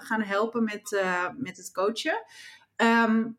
[0.00, 1.04] gaan helpen met,
[1.36, 2.24] met het coachen.
[2.76, 3.38] Um,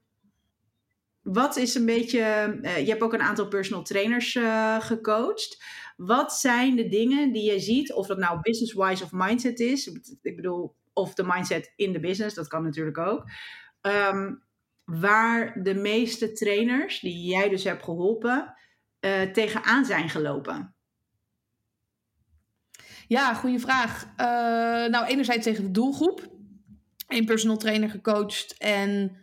[1.22, 2.20] wat is een beetje,
[2.62, 4.40] je hebt ook een aantal personal trainers
[4.80, 5.64] gecoacht.
[5.96, 9.88] Wat zijn de dingen die je ziet, of dat nou business-wise of mindset is?
[10.22, 13.30] Ik bedoel, of de mindset in de business, dat kan natuurlijk ook.
[13.82, 14.34] Ehm,
[14.84, 18.54] waar de meeste trainers die jij dus hebt geholpen,
[19.00, 20.76] uh, tegenaan zijn gelopen?
[23.08, 24.04] Ja, goede vraag.
[24.04, 24.18] Uh,
[24.92, 26.34] nou, enerzijds tegen de doelgroep.
[27.08, 29.18] Een personal trainer gecoacht en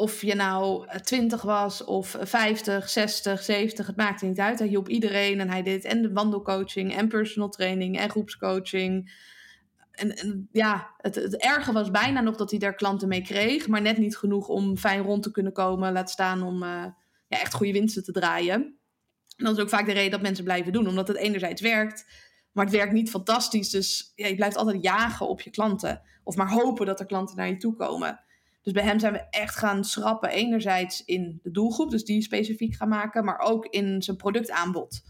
[0.00, 4.58] of je nou 20 was of 50, 60, 70, het maakte niet uit.
[4.58, 9.12] Hij hielp iedereen en hij deed en de wandelcoaching en personal training en groepscoaching.
[9.90, 13.68] En, en ja, het, het erge was bijna nog dat hij daar klanten mee kreeg,
[13.68, 16.84] maar net niet genoeg om fijn rond te kunnen komen, laat staan om uh,
[17.26, 18.78] ja, echt goede winsten te draaien.
[19.36, 22.06] En dat is ook vaak de reden dat mensen blijven doen, omdat het enerzijds werkt,
[22.52, 23.70] maar het werkt niet fantastisch.
[23.70, 27.36] Dus ja, je blijft altijd jagen op je klanten of maar hopen dat er klanten
[27.36, 28.20] naar je toe komen.
[28.62, 30.30] Dus bij hem zijn we echt gaan schrappen.
[30.30, 35.02] Enerzijds in de doelgroep, dus die specifiek gaan maken, maar ook in zijn productaanbod.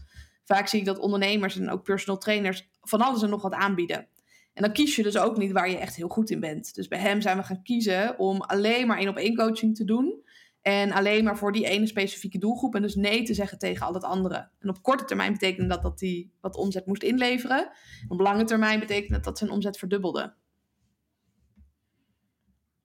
[0.43, 4.07] Vaak zie ik dat ondernemers en ook personal trainers van alles en nog wat aanbieden.
[4.53, 6.75] En dan kies je dus ook niet waar je echt heel goed in bent.
[6.75, 9.85] Dus bij hem zijn we gaan kiezen om alleen maar één op één coaching te
[9.85, 10.23] doen.
[10.61, 12.75] En alleen maar voor die ene specifieke doelgroep.
[12.75, 14.49] En dus nee te zeggen tegen al het andere.
[14.59, 17.71] En op korte termijn betekende dat dat hij wat omzet moest inleveren.
[18.07, 20.33] Op lange termijn betekende dat dat zijn omzet verdubbelde.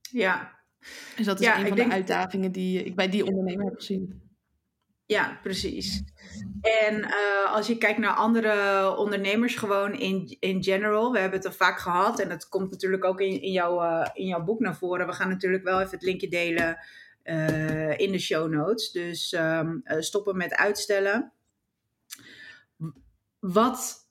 [0.00, 0.55] Ja.
[1.16, 4.24] Dus dat is een van de uitdagingen die ik bij die ondernemer heb gezien.
[5.06, 6.02] Ja, precies.
[6.60, 11.48] En uh, als je kijkt naar andere ondernemers, gewoon in, in general, we hebben het
[11.48, 14.60] er vaak gehad en dat komt natuurlijk ook in, in, jouw, uh, in jouw boek
[14.60, 15.06] naar voren.
[15.06, 16.78] We gaan natuurlijk wel even het linkje delen
[17.24, 18.90] uh, in de show notes.
[18.90, 21.32] Dus um, stoppen met uitstellen.
[23.38, 24.05] Wat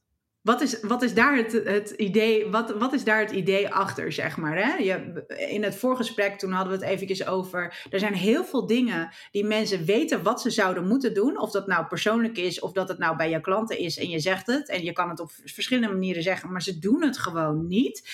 [0.45, 4.11] wat is, wat is daar het, het idee, wat, wat is daar het idee achter,
[4.11, 4.57] zeg maar?
[4.57, 4.75] Hè?
[4.75, 7.85] Je, in het voorgesprek, toen hadden we het eventjes over...
[7.89, 11.39] Er zijn heel veel dingen die mensen weten wat ze zouden moeten doen.
[11.39, 14.19] Of dat nou persoonlijk is, of dat het nou bij je klanten is en je
[14.19, 14.69] zegt het.
[14.69, 18.09] En je kan het op verschillende manieren zeggen, maar ze doen het gewoon niet.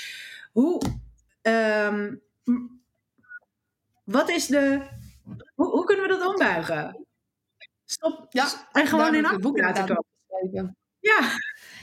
[0.52, 0.82] Hoe...
[1.42, 2.22] Um,
[4.04, 4.82] wat is de...
[5.56, 7.06] Hoe, hoe, kunnen we dat ombuigen?
[7.86, 8.26] Stop.
[8.30, 10.76] Ja, en gewoon in actie laten komen.
[11.00, 11.20] Ja.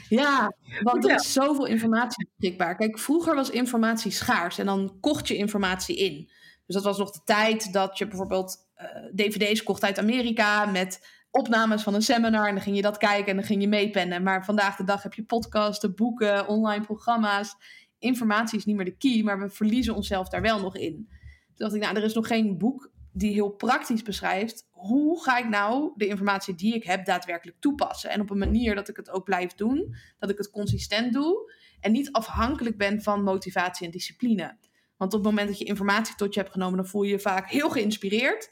[0.09, 2.75] Ja, want er is zoveel informatie beschikbaar.
[2.75, 6.31] Kijk, vroeger was informatie schaars en dan kocht je informatie in.
[6.65, 8.85] Dus dat was nog de tijd dat je bijvoorbeeld uh,
[9.15, 13.27] dvd's kocht uit Amerika met opnames van een seminar en dan ging je dat kijken
[13.27, 14.23] en dan ging je meepennen.
[14.23, 17.55] Maar vandaag de dag heb je podcasten, boeken, online programma's.
[17.99, 20.93] Informatie is niet meer de key, maar we verliezen onszelf daar wel nog in.
[20.95, 21.07] Toen
[21.55, 25.49] dacht ik, nou, er is nog geen boek die heel praktisch beschrijft hoe ga ik
[25.49, 28.09] nou de informatie die ik heb daadwerkelijk toepassen.
[28.09, 31.53] En op een manier dat ik het ook blijf doen, dat ik het consistent doe
[31.79, 34.57] en niet afhankelijk ben van motivatie en discipline.
[34.97, 37.19] Want op het moment dat je informatie tot je hebt genomen, dan voel je je
[37.19, 38.51] vaak heel geïnspireerd.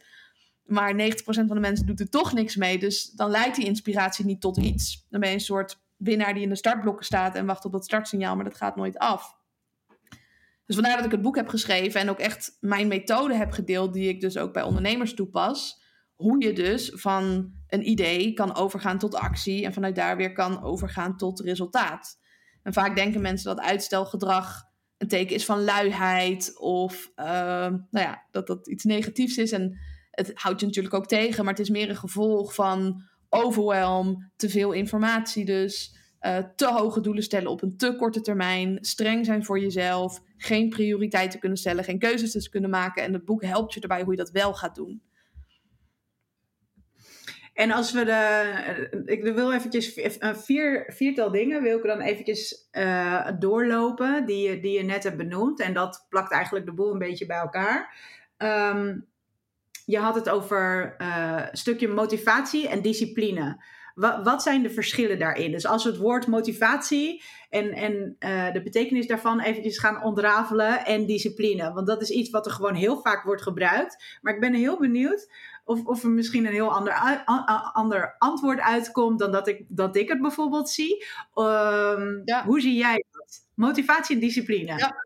[0.65, 2.79] Maar 90% van de mensen doet er toch niks mee.
[2.79, 5.05] Dus dan leidt die inspiratie niet tot iets.
[5.09, 7.85] Dan ben je een soort winnaar die in de startblokken staat en wacht op dat
[7.85, 9.35] startsignaal, maar dat gaat nooit af.
[10.67, 13.93] Dus vandaar dat ik het boek heb geschreven en ook echt mijn methode heb gedeeld,
[13.93, 15.85] die ik dus ook bij ondernemers toepas.
[16.15, 20.63] Hoe je dus van een idee kan overgaan tot actie en vanuit daar weer kan
[20.63, 22.19] overgaan tot resultaat.
[22.63, 24.63] En vaak denken mensen dat uitstelgedrag
[24.97, 29.51] een teken is van luiheid of uh, nou ja, dat dat iets negatiefs is.
[29.51, 29.79] En
[30.11, 34.49] het houdt je natuurlijk ook tegen, maar het is meer een gevolg van overwhelm, te
[34.49, 35.96] veel informatie dus.
[36.21, 40.69] Uh, te hoge doelen stellen op een te korte termijn, streng zijn voor jezelf, geen
[40.69, 43.03] prioriteiten kunnen stellen, geen keuzes dus kunnen maken.
[43.03, 45.01] En het boek helpt je erbij hoe je dat wel gaat doen.
[47.53, 49.03] En als we de.
[49.05, 52.69] Ik wil eventjes een vier, viertal dingen wil ik dan eventjes
[53.39, 55.59] doorlopen die je, die je net hebt benoemd.
[55.59, 57.95] En dat plakt eigenlijk de boel een beetje bij elkaar.
[58.37, 59.07] Um,
[59.85, 63.63] je had het over een stukje motivatie en discipline.
[63.97, 65.51] Wat, wat, zijn de verschillen daarin?
[65.51, 70.85] Dus als we het woord motivatie en, en uh, de betekenis daarvan eventjes gaan ontrafelen
[70.85, 71.73] en discipline.
[71.73, 74.17] Want dat is iets wat er gewoon heel vaak wordt gebruikt.
[74.21, 75.31] Maar ik ben heel benieuwd
[75.63, 77.23] of, of er misschien een heel ander,
[77.73, 81.05] ander antwoord uitkomt dan dat ik, dat ik het bijvoorbeeld zie.
[81.35, 83.45] Um, Hoe zie jij dat?
[83.53, 84.77] Motivatie en discipline.
[84.77, 85.03] Ja.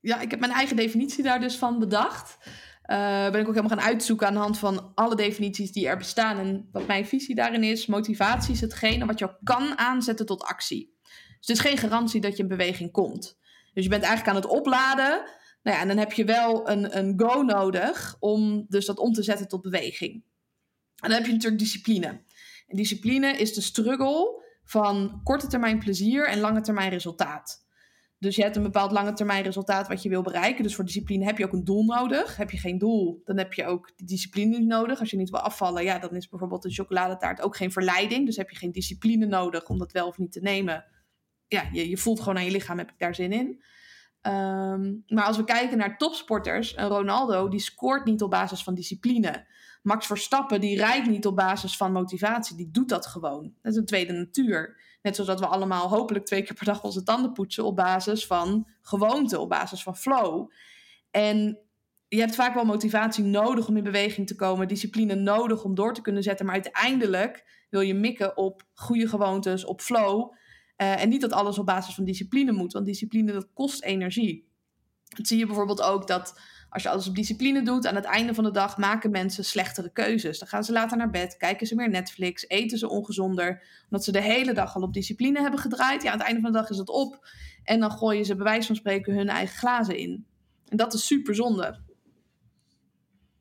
[0.00, 2.38] ja, ik heb mijn eigen definitie daar dus van bedacht.
[2.86, 5.96] Uh, ben ik ook helemaal gaan uitzoeken aan de hand van alle definities die er
[5.96, 6.38] bestaan.
[6.38, 10.96] En wat mijn visie daarin is: motivatie is hetgene wat jou kan aanzetten tot actie.
[11.02, 13.38] Dus het is geen garantie dat je in beweging komt.
[13.72, 15.24] Dus je bent eigenlijk aan het opladen.
[15.62, 19.12] Nou ja, en dan heb je wel een, een go nodig om dus dat om
[19.12, 20.12] te zetten tot beweging.
[20.12, 22.24] En dan heb je natuurlijk discipline.
[22.66, 27.61] En discipline is de struggle van korte termijn plezier en lange termijn resultaat.
[28.22, 30.62] Dus je hebt een bepaald lange termijn resultaat wat je wil bereiken.
[30.62, 32.36] Dus voor discipline heb je ook een doel nodig.
[32.36, 35.00] Heb je geen doel, dan heb je ook die discipline nodig.
[35.00, 38.26] Als je niet wil afvallen, ja, dan is bijvoorbeeld een chocoladetaart ook geen verleiding.
[38.26, 40.84] Dus heb je geen discipline nodig om dat wel of niet te nemen.
[41.48, 43.62] Ja, je, je voelt gewoon aan je lichaam, heb ik daar zin in.
[44.26, 48.74] Um, maar als we kijken naar topsporters, een Ronaldo die scoort niet op basis van
[48.74, 49.46] discipline.
[49.82, 53.54] Max Verstappen die rijdt niet op basis van motivatie, die doet dat gewoon.
[53.62, 54.76] Dat is een tweede natuur.
[55.02, 58.26] Net zoals dat we allemaal hopelijk twee keer per dag onze tanden poetsen op basis
[58.26, 60.50] van gewoonte, op basis van flow.
[61.10, 61.58] En
[62.08, 65.94] je hebt vaak wel motivatie nodig om in beweging te komen, discipline nodig om door
[65.94, 70.32] te kunnen zetten, maar uiteindelijk wil je mikken op goede gewoontes, op flow.
[70.76, 74.48] Uh, en niet dat alles op basis van discipline moet, want discipline dat kost energie.
[75.08, 76.40] Dat zie je bijvoorbeeld ook dat
[76.72, 79.92] als je alles op discipline doet, aan het einde van de dag maken mensen slechtere
[79.92, 80.38] keuzes.
[80.38, 84.12] Dan gaan ze later naar bed, kijken ze meer Netflix, eten ze ongezonder, omdat ze
[84.12, 86.02] de hele dag al op discipline hebben gedraaid.
[86.02, 87.26] Ja, aan het einde van de dag is het op
[87.64, 90.26] en dan gooien ze bij wijze van spreken hun eigen glazen in.
[90.68, 91.80] En dat is super zonde.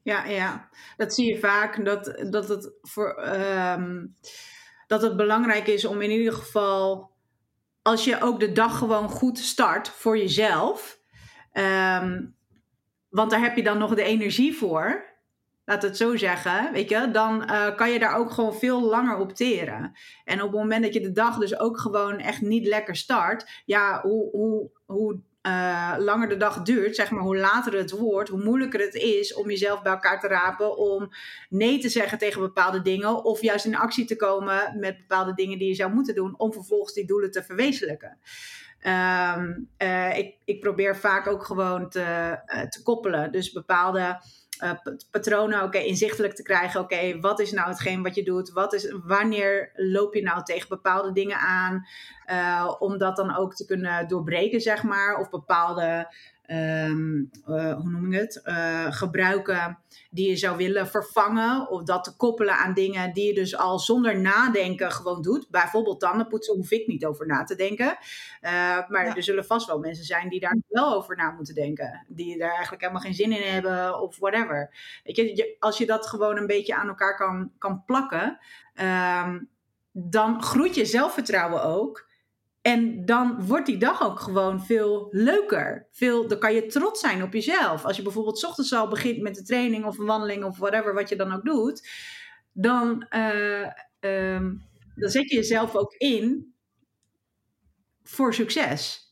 [0.04, 1.86] Ja, ja, dat zie je vaak.
[1.86, 4.16] Dat, dat, het voor, um,
[4.88, 7.12] dat het belangrijk is om in ieder geval
[7.82, 11.00] als je ook de dag gewoon goed start voor jezelf.
[11.52, 12.24] ehm,
[13.12, 15.10] want daar heb je dan nog de energie voor.
[15.66, 19.18] Laat het zo zeggen, weet je, dan eh, kan je daar ook gewoon veel langer
[19.18, 19.92] op teren.
[20.24, 23.62] En op het moment dat je de dag dus ook gewoon echt niet lekker start,
[23.66, 28.30] ja, hoe, hoe, hoe eh, langer de dag duurt, zeg maar, hoe later het wordt,
[28.30, 31.10] hoe moeilijker het is om jezelf bij elkaar te rapen, om
[31.50, 35.58] nee te zeggen tegen bepaalde dingen, of juist in actie te komen met bepaalde dingen
[35.58, 38.20] die je zou moeten doen, om vervolgens die doelen te verwezenlijken.
[38.82, 42.02] Ehm, eh, ik, ik probeer vaak ook gewoon te,
[42.46, 43.32] eh, te koppelen.
[43.32, 44.22] Dus bepaalde
[44.64, 44.72] uh,
[45.12, 46.80] patronen inzichtelijk te krijgen.
[46.80, 48.52] Oké, wat is nou hetgeen wat je doet?
[48.52, 51.86] Wat is, wanneer loop je nou tegen bepaalde dingen aan?
[52.80, 55.18] Om dat dan ook te kunnen doorbreken, zeg maar.
[55.20, 56.14] Of bepaalde
[56.52, 59.78] um, uh, hoe noem ik het, uh, gebruiken
[60.10, 61.70] die je zou willen vervangen.
[61.70, 65.50] Of dat te koppelen aan dingen die je dus al zonder nadenken gewoon doet.
[65.50, 67.88] Bijvoorbeeld tandenpoetsen hoef ik niet over na te denken.
[67.88, 68.52] Uh,
[68.88, 69.16] maar ja.
[69.16, 72.06] er zullen vast wel mensen zijn die daar wel over na moeten denken.
[72.08, 74.76] Die daar eigenlijk helemaal geen zin in hebben of whatever.
[75.04, 78.38] Weet je, als je dat gewoon een beetje aan elkaar kan, kan plakken,
[79.24, 79.50] um,
[79.92, 82.10] dan groeit je zelfvertrouwen ook.
[82.62, 85.88] En dan wordt die dag ook gewoon veel leuker.
[85.92, 87.86] Veel, dan kan je trots zijn op jezelf.
[87.86, 90.94] Als je bijvoorbeeld s ochtends al begint met de training of een wandeling of whatever
[90.94, 91.90] wat je dan ook doet,
[92.52, 93.68] dan, uh,
[94.00, 96.54] um, dan zet je jezelf ook in
[98.04, 99.10] voor succes.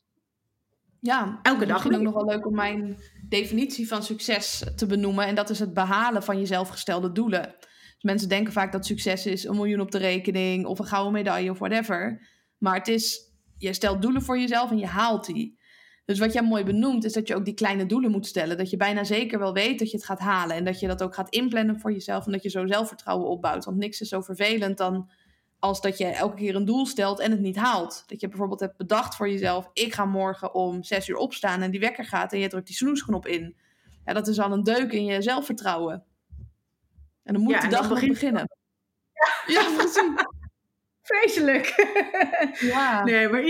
[1.00, 1.76] Ja, elke dag.
[1.76, 2.98] Misschien ook nog wel leuk om mijn
[3.30, 5.26] definitie van succes te benoemen.
[5.26, 7.56] En dat is het behalen van je zelfgestelde doelen.
[7.60, 11.14] Dus mensen denken vaak dat succes is een miljoen op de rekening of een gouden
[11.14, 12.28] medaille of whatever.
[12.58, 13.29] Maar het is
[13.60, 15.58] je stelt doelen voor jezelf en je haalt die.
[16.06, 18.58] Dus wat jij mooi benoemt, is dat je ook die kleine doelen moet stellen.
[18.58, 20.56] Dat je bijna zeker wel weet dat je het gaat halen.
[20.56, 22.26] En dat je dat ook gaat inplannen voor jezelf.
[22.26, 23.66] En dat je zo zelfvertrouwen opbouwt.
[23.66, 25.10] Want niks is zo vervelend dan
[25.60, 28.04] als dat je elke keer een doel stelt en het niet haalt.
[28.08, 31.72] Dat je bijvoorbeeld hebt bedacht voor jezelf: ik ga morgen om zes uur opstaan en
[31.72, 33.58] die wekker gaat en je drukt die snoesknop in.
[34.06, 36.04] Ja, dat is al een deuk in je zelfvertrouwen.
[37.24, 38.50] En dan moet ja, de dag nog beginnen.
[39.14, 40.38] Ja, ja precies.
[41.10, 41.74] Vreselijk.
[42.60, 43.04] Ja.
[43.04, 43.44] Nee, maar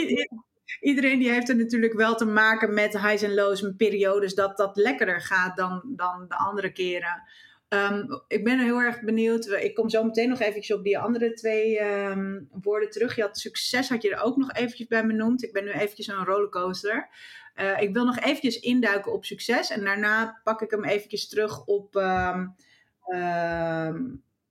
[0.79, 4.57] iedereen die heeft er natuurlijk wel te maken met highs en lows, met periodes dat
[4.57, 7.23] dat lekkerder gaat dan, dan de andere keren.
[7.69, 9.47] Um, ik ben heel erg benieuwd.
[9.47, 13.15] Ik kom zo meteen nog eventjes op die andere twee um, woorden terug.
[13.15, 15.43] Je had succes, had je er ook nog eventjes bij benoemd.
[15.43, 17.09] Ik ben nu eventjes een rollercoaster.
[17.55, 19.69] Uh, ik wil nog eventjes induiken op succes.
[19.69, 22.55] En daarna pak ik hem eventjes terug op, um,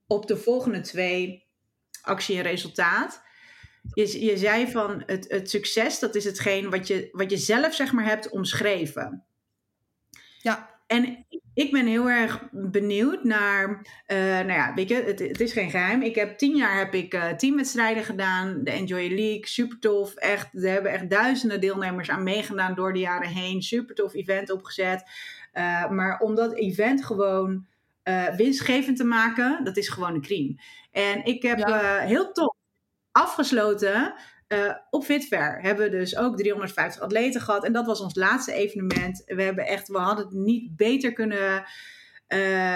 [0.06, 1.47] op de volgende twee
[2.08, 3.22] actie en resultaat.
[3.92, 7.74] Je, je zei van het, het succes, dat is hetgeen wat je, wat je zelf
[7.74, 9.24] zeg maar hebt omschreven.
[10.42, 10.76] Ja.
[10.86, 13.68] En ik ben heel erg benieuwd naar,
[14.06, 16.02] uh, nou ja, weet je, het, het, is geen geheim.
[16.02, 20.14] Ik heb tien jaar heb ik uh, teamwedstrijden gedaan, de Enjoy League, super tof.
[20.14, 23.62] Echt, er hebben echt duizenden deelnemers aan meegedaan door de jaren heen.
[23.62, 25.10] Super tof event opgezet.
[25.54, 27.66] Uh, maar om dat event gewoon
[28.36, 30.60] winstgevend te maken, dat is gewoon een crime.
[30.90, 31.98] En ik heb ja.
[31.98, 32.56] heel tof
[33.12, 34.14] afgesloten
[34.48, 37.64] uh, op Fitfair hebben we dus ook 350 atleten gehad.
[37.64, 39.22] En dat was ons laatste evenement.
[39.26, 41.64] We hebben echt, we hadden het niet beter kunnen.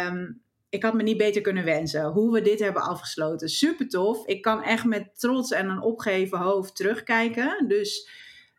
[0.06, 3.48] Um, ik had me niet beter kunnen wensen hoe we dit hebben afgesloten.
[3.48, 4.26] Super tof.
[4.26, 7.68] Ik kan echt met trots en een opgeheven hoofd terugkijken.
[7.68, 8.10] Dus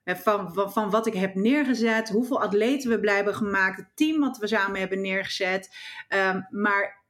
[0.05, 4.19] van, van, van, wat ik heb neergezet, hoeveel atleten we blij hebben gemaakt, het team
[4.19, 5.75] wat we samen hebben neergezet.
[6.09, 7.03] Um, maar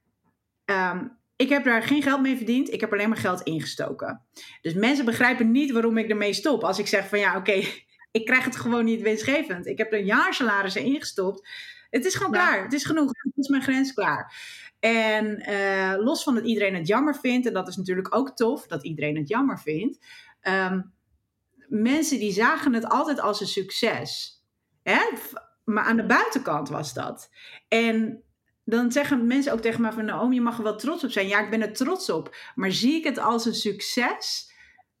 [0.64, 2.72] um, ik heb daar geen geld mee verdiend.
[2.72, 4.22] Ik heb alleen maar geld ingestoken.
[4.60, 6.64] Dus mensen begrijpen niet waarom ik ermee stop.
[6.64, 9.66] Als ik zeg van ja, oké, okay, ik krijg het gewoon niet winstgevend.
[9.66, 11.48] Ik heb er een jaar salaris in ingestopt.
[11.90, 12.38] Het is gewoon ja.
[12.38, 12.62] klaar.
[12.62, 13.10] Het is genoeg.
[13.12, 14.34] Het is mijn grens klaar.
[14.80, 18.66] En uh, los van dat iedereen het jammer vindt, en dat is natuurlijk ook tof
[18.66, 19.98] dat iedereen het jammer vindt.
[20.42, 20.92] Um,
[21.68, 24.40] mensen die zagen het altijd als een succes.
[24.82, 25.00] Hè?
[25.64, 27.30] Maar aan de buitenkant was dat.
[27.68, 28.22] En
[28.64, 31.10] dan zeggen mensen ook tegen mij van, Naomi, nou, je mag er wel trots op
[31.10, 31.28] zijn.
[31.28, 32.36] Ja, ik ben er trots op.
[32.54, 34.52] Maar zie ik het als een succes?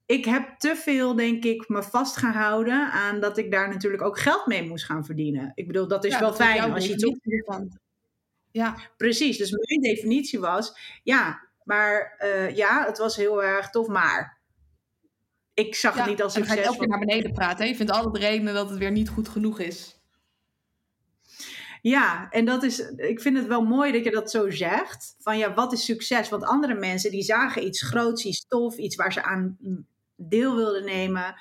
[0.06, 4.46] Ik heb te veel, denk ik, me vastgehouden aan dat ik daar natuurlijk ook geld
[4.46, 5.52] mee moest gaan verdienen.
[5.54, 7.78] Ik bedoel, dat is ja, wel dat fijn als je iets van.
[8.50, 8.76] Ja.
[8.96, 14.33] Precies, dus mijn definitie was, ja, maar uh, ja, het was heel erg tof, maar
[15.54, 16.50] ik zag ja, het niet als succes.
[16.50, 17.66] En ga je elke keer naar beneden praten.
[17.66, 19.98] Je vindt altijd redenen dat het weer niet goed genoeg is.
[21.82, 25.14] Ja, en dat is, ik vind het wel mooi dat je dat zo zegt.
[25.18, 26.28] Van ja, wat is succes?
[26.28, 29.56] Want andere mensen die zagen iets groots, iets tof, iets waar ze aan
[30.16, 31.34] deel wilden nemen.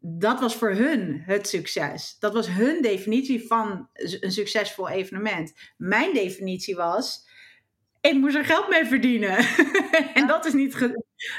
[0.00, 2.16] Dat was voor hun het succes.
[2.18, 5.52] Dat was hun definitie van een succesvol evenement.
[5.76, 7.28] Mijn definitie was,
[8.00, 9.36] ik moest er geld mee verdienen.
[10.14, 10.74] en dat is niet,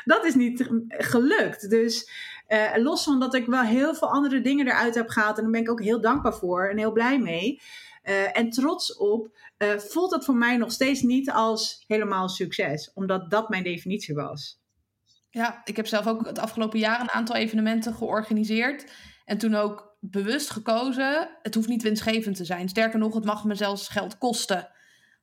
[0.06, 1.70] dat is niet gelukt.
[1.70, 5.38] Dus Uh, los van dat ik wel heel veel andere dingen eruit heb gehaald.
[5.38, 7.62] En daar ben ik ook heel dankbaar voor en heel blij mee.
[8.04, 12.92] Uh, en trots op, uh, voelt het voor mij nog steeds niet als helemaal succes.
[12.94, 14.62] Omdat dat mijn definitie was.
[15.30, 18.92] Ja, ik heb zelf ook het afgelopen jaar een aantal evenementen georganiseerd.
[19.26, 22.70] En toen ook bewust gekozen, het hoeft niet winstgevend te zijn.
[22.70, 24.70] Sterker nog, het mag me zelfs geld kosten.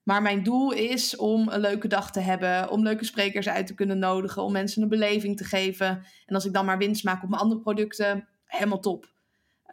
[0.05, 3.74] Maar mijn doel is om een leuke dag te hebben, om leuke sprekers uit te
[3.74, 6.05] kunnen nodigen, om mensen een beleving te geven.
[6.26, 9.12] En als ik dan maar winst maak op mijn andere producten, helemaal top.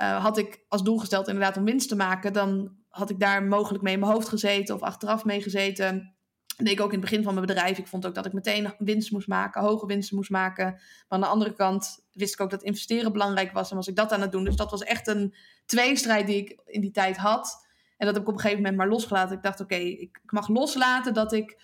[0.02, 3.44] Uh, had ik als doel gesteld inderdaad om winst te maken, dan had ik daar
[3.44, 6.14] mogelijk mee in mijn hoofd gezeten of achteraf mee gezeten.
[6.48, 7.78] Dat deed ik ook in het begin van mijn bedrijf.
[7.78, 10.66] Ik vond ook dat ik meteen winst moest maken, hoge winsten moest maken.
[10.66, 13.96] Maar aan de andere kant wist ik ook dat investeren belangrijk was en was ik
[13.96, 14.44] dat aan het doen.
[14.44, 17.68] Dus dat was echt een tweestrijd die ik in die tijd had.
[18.02, 19.36] En dat heb ik op een gegeven moment maar losgelaten.
[19.36, 21.62] Ik dacht, oké, ik mag loslaten dat ik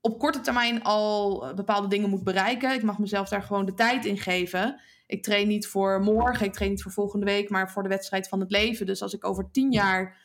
[0.00, 2.74] op korte termijn al bepaalde dingen moet bereiken.
[2.74, 4.80] Ik mag mezelf daar gewoon de tijd in geven.
[5.06, 8.28] Ik train niet voor morgen, ik train niet voor volgende week, maar voor de wedstrijd
[8.28, 8.86] van het leven.
[8.86, 10.16] Dus als ik over tien jaar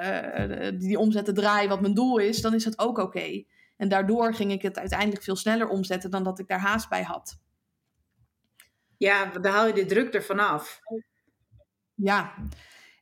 [0.00, 3.44] uh, die omzetten draai wat mijn doel is, dan is dat ook oké.
[3.76, 7.02] En daardoor ging ik het uiteindelijk veel sneller omzetten dan dat ik daar haast bij
[7.02, 7.38] had.
[8.96, 10.80] Ja, dan haal je de druk ervan af.
[11.94, 12.34] Ja,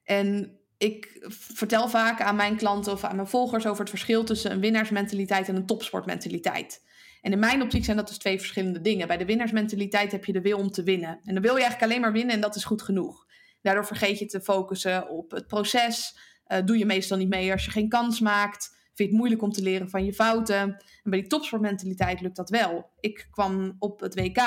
[0.04, 4.50] en ik vertel vaak aan mijn klanten of aan mijn volgers over het verschil tussen
[4.50, 6.82] een winnaarsmentaliteit en een topsportmentaliteit.
[7.20, 9.06] En in mijn optiek zijn dat dus twee verschillende dingen.
[9.06, 11.20] Bij de winnaarsmentaliteit heb je de wil om te winnen.
[11.24, 13.26] En dan wil je eigenlijk alleen maar winnen en dat is goed genoeg.
[13.62, 16.18] Daardoor vergeet je te focussen op het proces.
[16.48, 18.68] Uh, doe je meestal niet mee als je geen kans maakt.
[18.68, 20.58] Vind je het moeilijk om te leren van je fouten.
[20.58, 22.90] En bij die topsportmentaliteit lukt dat wel.
[23.00, 24.38] Ik kwam op het WK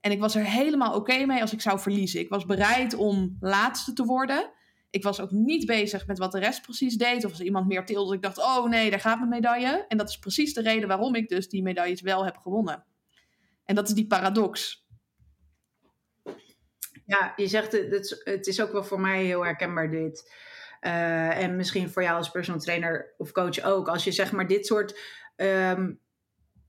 [0.00, 2.20] en ik was er helemaal oké mee als ik zou verliezen.
[2.20, 4.50] Ik was bereid om laatste te worden.
[4.96, 7.24] Ik was ook niet bezig met wat de rest precies deed.
[7.24, 9.84] Of als iemand meer tilde, ik dacht, oh nee, daar gaat mijn medaille.
[9.88, 12.84] En dat is precies de reden waarom ik dus die medailles wel heb gewonnen.
[13.64, 14.84] En dat is die paradox.
[17.06, 20.32] Ja, je zegt, het, het is ook wel voor mij heel herkenbaar dit.
[20.80, 23.88] Uh, en misschien voor jou als personal trainer of coach ook.
[23.88, 25.00] Als je zeg maar dit soort
[25.36, 26.00] um,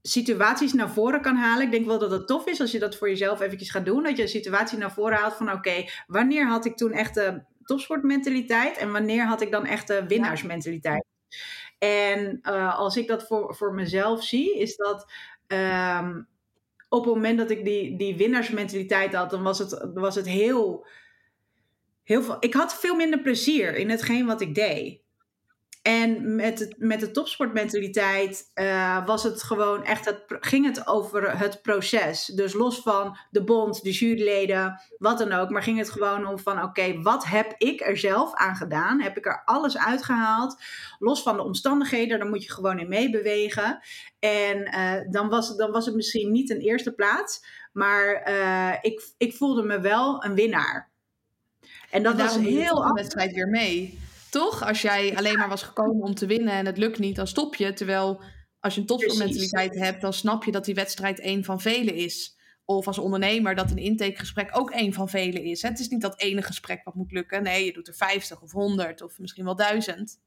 [0.01, 1.65] situaties naar voren kan halen.
[1.65, 4.03] Ik denk wel dat het tof is als je dat voor jezelf eventjes gaat doen.
[4.03, 7.41] Dat je een situatie naar voren haalt van oké, wanneer had ik toen echt de
[7.67, 11.05] topsportmentaliteit en wanneer had ik dan echt de winnaarsmentaliteit?
[11.77, 15.11] En uh, als ik dat voor, voor mezelf zie, is dat
[15.47, 16.27] um,
[16.89, 20.87] op het moment dat ik die, die winnaarsmentaliteit had, dan was het, was het heel,
[22.03, 22.37] heel veel.
[22.39, 25.01] Ik had veel minder plezier in hetgeen wat ik deed.
[25.87, 31.39] En met, het, met de topsportmentaliteit uh, was het gewoon echt het, ging het over
[31.39, 32.25] het proces.
[32.25, 35.49] Dus los van de bond, de juryleden, wat dan ook.
[35.49, 39.01] Maar ging het gewoon om van oké, wat heb ik er zelf aan gedaan?
[39.01, 40.61] Heb ik er alles uitgehaald?
[40.99, 43.79] Los van de omstandigheden, daar moet je gewoon in meebewegen.
[44.19, 47.45] En uh, dan, was, dan was het misschien niet een eerste plaats.
[47.73, 50.89] Maar uh, ik, ik voelde me wel een winnaar.
[51.89, 52.75] En dat en was heel...
[52.75, 54.05] de wedstrijd weer mee.
[54.29, 54.63] Toch?
[54.63, 57.55] Als jij alleen maar was gekomen om te winnen en het lukt niet, dan stop
[57.55, 57.73] je.
[57.73, 58.23] Terwijl
[58.59, 62.35] als je een topsportmentaliteit hebt, dan snap je dat die wedstrijd één van velen is.
[62.65, 65.61] Of als ondernemer dat een intakegesprek ook één van velen is.
[65.61, 67.43] Het is niet dat ene gesprek wat moet lukken.
[67.43, 70.19] Nee, je doet er 50 of 100 of misschien wel duizend.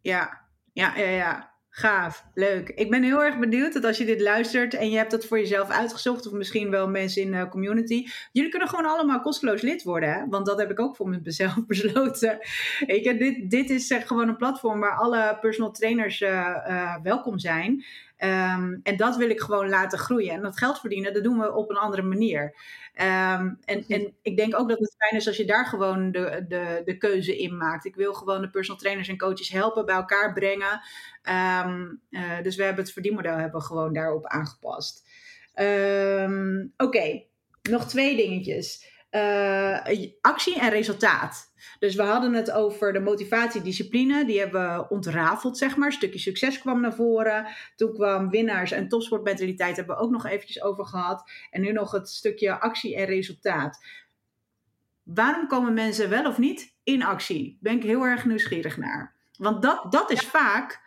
[0.00, 1.51] Ja, ja, ja, ja.
[1.74, 2.68] Gaaf, leuk.
[2.68, 5.38] Ik ben heel erg benieuwd dat als je dit luistert en je hebt dat voor
[5.38, 9.82] jezelf uitgezocht, of misschien wel mensen in de community, jullie kunnen gewoon allemaal kosteloos lid
[9.82, 10.12] worden.
[10.12, 10.26] Hè?
[10.28, 12.38] Want dat heb ik ook voor mezelf besloten.
[12.86, 16.28] Ik, dit, dit is gewoon een platform waar alle personal trainers uh,
[16.68, 17.84] uh, welkom zijn.
[18.24, 20.34] Um, en dat wil ik gewoon laten groeien.
[20.34, 22.42] En dat geld verdienen, dat doen we op een andere manier.
[22.94, 26.44] Um, en, en ik denk ook dat het fijn is als je daar gewoon de,
[26.48, 27.84] de, de keuze in maakt.
[27.84, 30.80] Ik wil gewoon de personal trainers en coaches helpen, bij elkaar brengen.
[31.64, 35.08] Um, uh, dus we hebben het verdienmodel hebben we gewoon daarop aangepast.
[35.52, 37.28] Oké, okay.
[37.62, 38.90] nog twee dingetjes.
[39.14, 39.78] Uh,
[40.20, 41.52] actie en resultaat.
[41.78, 44.24] Dus we hadden het over de motivatie, discipline.
[44.24, 45.86] Die hebben we ontrafeld, zeg maar.
[45.86, 47.46] Een stukje succes kwam naar voren.
[47.76, 51.30] Toen kwam winnaars en topsportmentaliteit hebben we ook nog eventjes over gehad.
[51.50, 53.84] En nu nog het stukje actie en resultaat.
[55.02, 57.58] Waarom komen mensen wel of niet in actie?
[57.60, 59.14] Ben ik heel erg nieuwsgierig naar.
[59.38, 60.81] Want dat, dat is vaak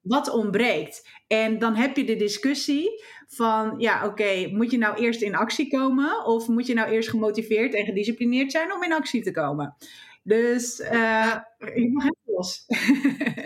[0.00, 1.08] wat ontbreekt.
[1.26, 5.68] En dan heb je de discussie van, ja, oké, moet je nou eerst in actie
[5.68, 6.24] komen?
[6.24, 9.76] Of moet je nou eerst gemotiveerd en gedisciplineerd zijn om in actie te komen?
[10.22, 12.64] Dus uh, je mag even los.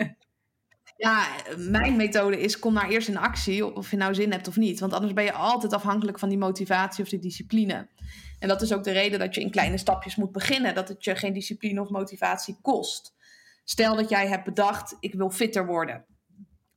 [1.05, 1.27] ja,
[1.57, 4.79] mijn methode is kom nou eerst in actie, of je nou zin hebt of niet.
[4.79, 7.87] Want anders ben je altijd afhankelijk van die motivatie of die discipline.
[8.39, 10.75] En dat is ook de reden dat je in kleine stapjes moet beginnen.
[10.75, 13.13] Dat het je geen discipline of motivatie kost.
[13.63, 16.05] Stel dat jij hebt bedacht, ik wil fitter worden.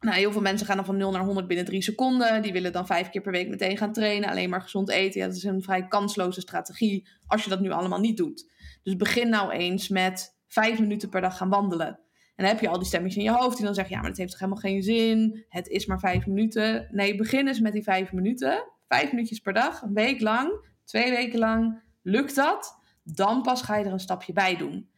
[0.01, 2.43] Nou, heel veel mensen gaan dan van 0 naar 100 binnen 3 seconden.
[2.43, 4.29] Die willen dan vijf keer per week meteen gaan trainen.
[4.29, 5.21] Alleen maar gezond eten.
[5.21, 8.51] Ja, dat is een vrij kansloze strategie als je dat nu allemaal niet doet.
[8.83, 11.87] Dus begin nou eens met vijf minuten per dag gaan wandelen.
[11.87, 14.11] En dan heb je al die stemmetjes in je hoofd die dan zeggen: Ja, maar
[14.11, 15.45] dat heeft toch helemaal geen zin?
[15.49, 16.89] Het is maar vijf minuten.
[16.91, 18.65] Nee, begin eens met die vijf minuten.
[18.89, 21.83] Vijf minuutjes per dag, een week lang, twee weken lang.
[22.03, 22.79] Lukt dat?
[23.03, 24.91] Dan pas ga je er een stapje bij doen.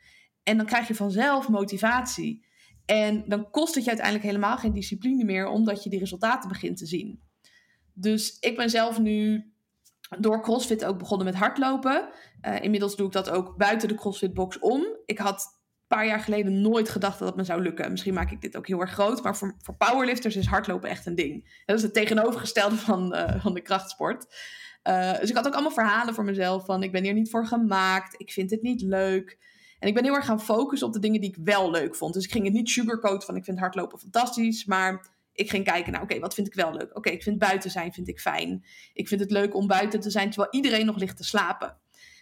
[0.43, 2.45] En dan krijg je vanzelf motivatie.
[2.87, 6.77] En dan kost het je uiteindelijk helemaal geen discipline meer, omdat je die resultaten begint
[6.77, 7.23] te zien.
[7.93, 9.45] Dus ik ben zelf nu
[10.19, 12.09] door CrossFit ook begonnen met hardlopen.
[12.43, 14.87] Uh, inmiddels doe ik dat ook buiten de CrossFit-box om.
[15.07, 17.91] Ik had een paar jaar geleden nooit gedacht dat dat me zou lukken.
[17.91, 21.07] Misschien maak ik dit ook heel erg groot, maar voor, voor powerlifters is hardlopen echt
[21.07, 21.63] een ding.
[21.67, 24.27] Dat is het tegenovergestelde van, uh, van de krachtsport.
[24.89, 27.47] Uh, dus ik had ook allemaal verhalen voor mezelf van ik ben hier niet voor
[27.47, 29.39] gemaakt, ik vind het niet leuk.
[29.81, 32.15] En ik ben heel erg gaan focussen op de dingen die ik wel leuk vond.
[32.15, 35.93] Dus ik ging het niet sugarcoat van ik vind hardlopen fantastisch, maar ik ging kijken
[35.93, 36.97] naar, oké, wat vind ik wel leuk?
[36.97, 38.65] Oké, ik vind buiten zijn vind ik fijn.
[38.93, 41.77] Ik vind het leuk om buiten te zijn terwijl iedereen nog ligt te slapen.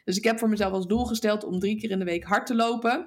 [0.05, 2.47] Dus ik heb voor mezelf als doel gesteld om drie keer in de week hard
[2.47, 3.07] te lopen.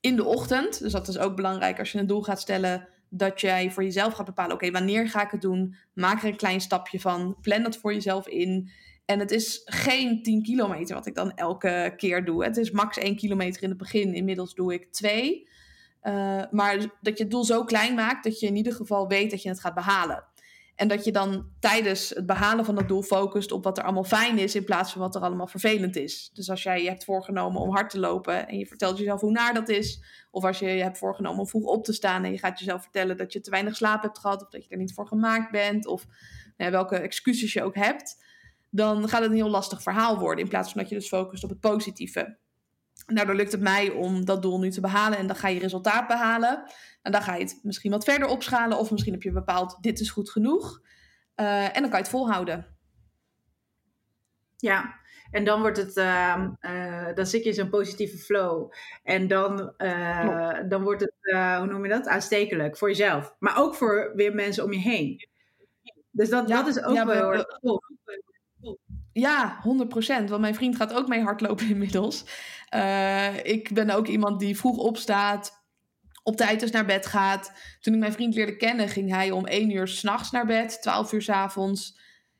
[0.00, 0.78] In de ochtend.
[0.80, 2.88] Dus dat is ook belangrijk als je een doel gaat stellen.
[3.10, 5.76] Dat jij voor jezelf gaat bepalen, oké, wanneer ga ik het doen?
[5.94, 7.36] Maak er een klein stapje van.
[7.40, 8.70] Plan dat voor jezelf in.
[9.08, 12.44] En het is geen 10 kilometer wat ik dan elke keer doe.
[12.44, 14.14] Het is max 1 kilometer in het begin.
[14.14, 15.48] Inmiddels doe ik 2.
[16.02, 19.30] Uh, maar dat je het doel zo klein maakt dat je in ieder geval weet
[19.30, 20.24] dat je het gaat behalen.
[20.74, 24.04] En dat je dan tijdens het behalen van dat doel focust op wat er allemaal
[24.04, 26.30] fijn is in plaats van wat er allemaal vervelend is.
[26.34, 29.30] Dus als jij je hebt voorgenomen om hard te lopen en je vertelt jezelf hoe
[29.30, 30.02] naar dat is.
[30.30, 32.82] Of als je je hebt voorgenomen om vroeg op te staan en je gaat jezelf
[32.82, 35.50] vertellen dat je te weinig slaap hebt gehad of dat je er niet voor gemaakt
[35.50, 35.86] bent.
[35.86, 36.06] Of
[36.56, 38.26] nou ja, welke excuses je ook hebt
[38.70, 40.44] dan gaat het een heel lastig verhaal worden.
[40.44, 42.38] In plaats van dat je dus focust op het positieve.
[43.06, 46.06] Daardoor lukt het mij om dat doel nu te behalen en dan ga je resultaat
[46.06, 46.62] behalen.
[47.02, 50.00] En dan ga je het misschien wat verder opschalen of misschien heb je bepaald dit
[50.00, 50.80] is goed genoeg.
[51.36, 52.76] Uh, en dan kan je het volhouden.
[54.56, 54.94] Ja,
[55.30, 58.72] en dan wordt het, uh, uh, dan zit je in zo'n positieve flow.
[59.02, 61.12] En dan, uh, dan wordt het,
[61.58, 62.06] hoe noem je dat?
[62.06, 63.34] Aanstekelijk voor jezelf.
[63.38, 65.28] Maar ook voor weer mensen om je heen.
[66.10, 67.86] Dus dat, ja, dat is ook ja, wel heel erg tof.
[69.18, 70.28] Ja, 100%.
[70.28, 72.24] Want mijn vriend gaat ook mee hardlopen inmiddels.
[72.74, 75.52] Uh, ik ben ook iemand die vroeg opstaat,
[76.22, 77.52] op tijd dus naar bed gaat.
[77.80, 81.12] Toen ik mijn vriend leerde kennen, ging hij om 1 uur s'nachts naar bed, 12
[81.12, 81.98] uur s avonds.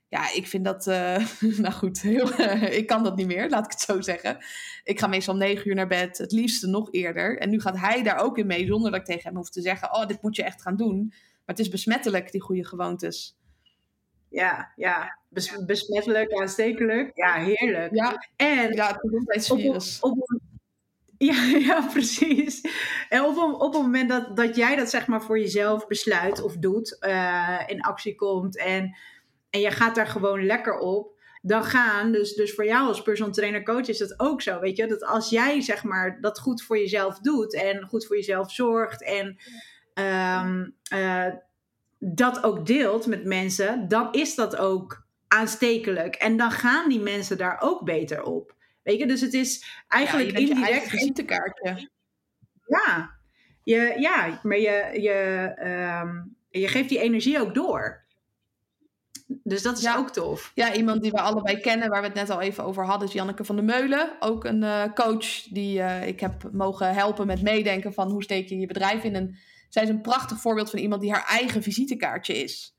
[0.09, 1.27] Ja, ik vind dat, uh,
[1.65, 2.41] nou goed, heel,
[2.81, 4.39] ik kan dat niet meer, laat ik het zo zeggen.
[4.85, 7.39] Ik ga meestal om 9 uur naar bed, het liefste nog eerder.
[7.39, 9.63] En nu gaat hij daar ook in mee, zonder dat ik tegen hem hoef te
[9.63, 11.07] zeggen: Oh, dit moet je echt gaan doen.
[11.09, 13.39] Maar het is besmettelijk, die goede gewoontes.
[14.31, 15.19] Ja, ja.
[15.29, 17.11] Bes besmettelijk, aanstekelijk.
[17.15, 17.95] Ja, heerlijk.
[17.95, 20.01] Ja, en ja, het gezondheidsvirus.
[20.01, 20.41] Op, op,
[21.19, 22.61] ja, ja, precies.
[23.09, 26.57] En op, op het moment dat, dat jij dat zeg maar voor jezelf besluit of
[26.57, 28.97] doet, uh, in actie komt en,
[29.51, 33.33] en je gaat daar gewoon lekker op, dan gaan, dus, dus voor jou als personal
[33.33, 36.63] trainer coach is dat ook zo, weet je, dat als jij zeg maar dat goed
[36.63, 39.27] voor jezelf doet en goed voor jezelf zorgt en
[40.45, 41.27] um, uh,
[41.99, 46.15] dat ook deelt met mensen, dan is dat ook aanstekelijk.
[46.15, 48.55] En dan gaan die mensen daar ook beter op.
[48.83, 50.91] Weet je, dus het is eigenlijk ja, indirect.
[50.91, 51.91] Je visitekaartje.
[52.67, 53.11] Ja,
[53.63, 55.53] je, ja, maar je, je,
[56.03, 58.07] um, je geeft die energie ook door.
[59.43, 59.97] Dus dat is ja.
[59.97, 60.53] ook tof.
[60.55, 63.15] Ja, iemand die we allebei kennen, waar we het net al even over hadden, is
[63.15, 64.11] Janneke van der Meulen.
[64.21, 68.49] Ook een uh, coach die uh, ik heb mogen helpen met meedenken van hoe steek
[68.49, 69.37] je je bedrijf in een
[69.69, 72.77] zij is een prachtig voorbeeld van iemand die haar eigen visitekaartje is.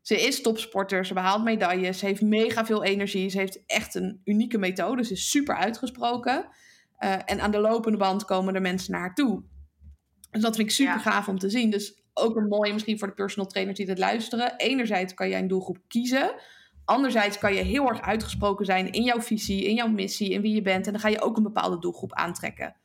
[0.00, 4.20] Ze is topsporter, ze behaalt medailles, ze heeft mega veel energie, ze heeft echt een
[4.24, 6.48] unieke methode, ze is super uitgesproken.
[6.98, 9.42] Uh, en aan de lopende band komen er mensen naar haar toe.
[10.30, 11.00] Dus dat vind ik super ja.
[11.00, 11.70] gaaf om te zien.
[11.70, 14.56] Dus ook een mooie misschien voor de personal trainers die dit luisteren.
[14.56, 16.34] Enerzijds kan jij een doelgroep kiezen.
[16.84, 20.54] Anderzijds kan je heel erg uitgesproken zijn in jouw visie, in jouw missie, in wie
[20.54, 20.86] je bent.
[20.86, 22.76] En dan ga je ook een bepaalde doelgroep aantrekken.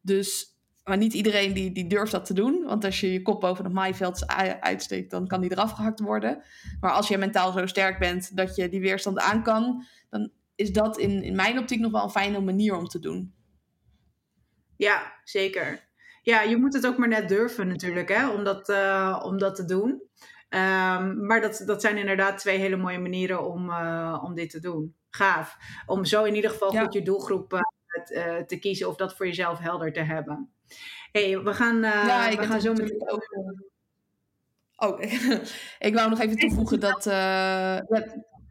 [0.00, 0.53] Dus
[0.84, 2.64] maar niet iedereen die, die durft dat te doen.
[2.64, 4.26] Want als je je kop boven het maaiveld
[4.60, 6.42] uitsteekt, dan kan die eraf gehakt worden.
[6.80, 10.72] Maar als je mentaal zo sterk bent dat je die weerstand aan kan, dan is
[10.72, 13.34] dat in, in mijn optiek nog wel een fijne manier om te doen.
[14.76, 15.88] Ja, zeker.
[16.22, 19.54] Ja, je moet het ook maar net durven natuurlijk, hè, om, dat, uh, om dat
[19.54, 19.90] te doen.
[20.48, 24.60] Um, maar dat, dat zijn inderdaad twee hele mooie manieren om, uh, om dit te
[24.60, 24.94] doen.
[25.10, 25.56] Gaaf.
[25.86, 26.82] Om zo in ieder geval ja.
[26.82, 27.60] goed je doelgroep uh,
[28.04, 30.53] te, te kiezen of dat voor jezelf helder te hebben
[31.12, 33.36] hey, we gaan, uh, ja, we gaan zo meteen ook.
[34.76, 35.00] Oh,
[35.88, 37.06] ik wou nog even toevoegen dat.
[37.06, 37.78] Uh,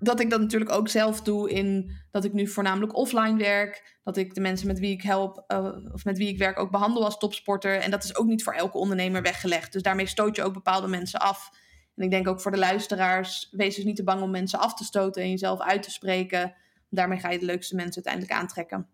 [0.03, 3.97] dat ik dat natuurlijk ook zelf doe in dat ik nu voornamelijk offline werk.
[4.03, 6.72] Dat ik de mensen met wie ik help uh, of met wie ik werk ook
[6.72, 7.80] behandel als topsporter.
[7.80, 9.74] En dat is ook niet voor elke ondernemer weggelegd.
[9.74, 11.49] Dus daarmee stoot je ook bepaalde mensen af.
[11.95, 14.74] En ik denk ook voor de luisteraars, wees dus niet te bang om mensen af
[14.74, 16.55] te stoten en jezelf uit te spreken.
[16.89, 18.88] Daarmee ga je de leukste mensen uiteindelijk aantrekken.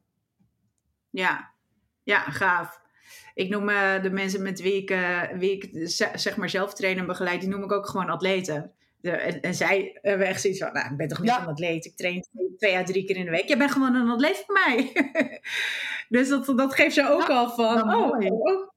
[1.09, 1.51] Ja,
[2.03, 2.78] ja, gaaf.
[3.39, 5.69] Ik noem uh, de mensen met wie ik, uh, wie ik
[6.13, 8.71] zeg maar zelf trainen en begeleid, die noem ik ook gewoon atleten.
[9.01, 11.85] De, en, en, zij hebben echt zoiets van, nou, ik ben toch niet een atleet.
[11.85, 12.25] Ik train
[12.57, 13.47] twee à drie keer in de week.
[13.47, 14.91] Jij bent gewoon een atleet voor mij.
[16.15, 18.25] dus dat, dat geeft je ook al van, oh, oké.
[18.25, 18.67] Okay.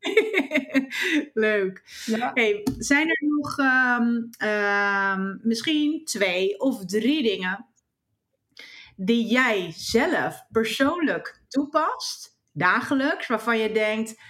[1.48, 1.82] Leuk.
[2.06, 2.30] Ja.
[2.34, 7.66] Hey, zijn er nog um, um, misschien twee of drie dingen
[8.96, 14.20] die jij zelf persoonlijk toepast, dagelijks, waarvan je denkt,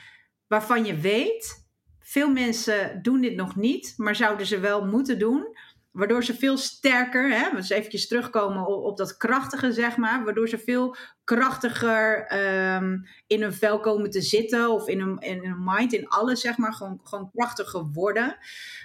[0.46, 1.68] waarvan je weet,
[2.00, 5.56] veel mensen doen dit nog niet, maar zouden ze wel moeten doen.
[5.90, 10.24] Waardoor ze veel sterker, hè, dus eventjes terugkomen op, op, dat krachtige, zeg maar.
[10.24, 12.96] Waardoor ze veel krachtiger ehm,
[13.26, 14.70] in hun vel komen te zitten.
[14.70, 16.72] Of in hun, in hun mind, in alles, zeg maar.
[16.72, 18.36] Gewoon, gewoon krachtiger worden.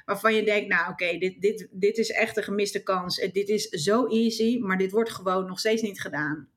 [0.06, 3.16] Waarvan je denkt, nou oké, dit, dit, dit is echt een gemiste kans.
[3.32, 6.50] Dit is zo easy, maar dit wordt gewoon nog steeds niet gedaan.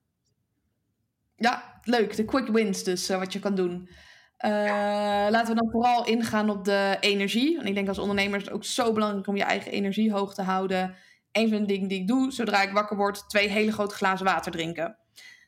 [1.39, 2.17] Ja, leuk.
[2.17, 3.89] De quick wins dus, uh, wat je kan doen.
[4.45, 4.51] Uh,
[5.31, 7.57] laten we dan vooral ingaan op de energie.
[7.57, 10.35] Want ik denk als ondernemer is het ook zo belangrijk om je eigen energie hoog
[10.35, 10.95] te houden.
[11.33, 14.27] Een van de dingen die ik doe, zodra ik wakker word, twee hele grote glazen
[14.27, 14.99] water drinken.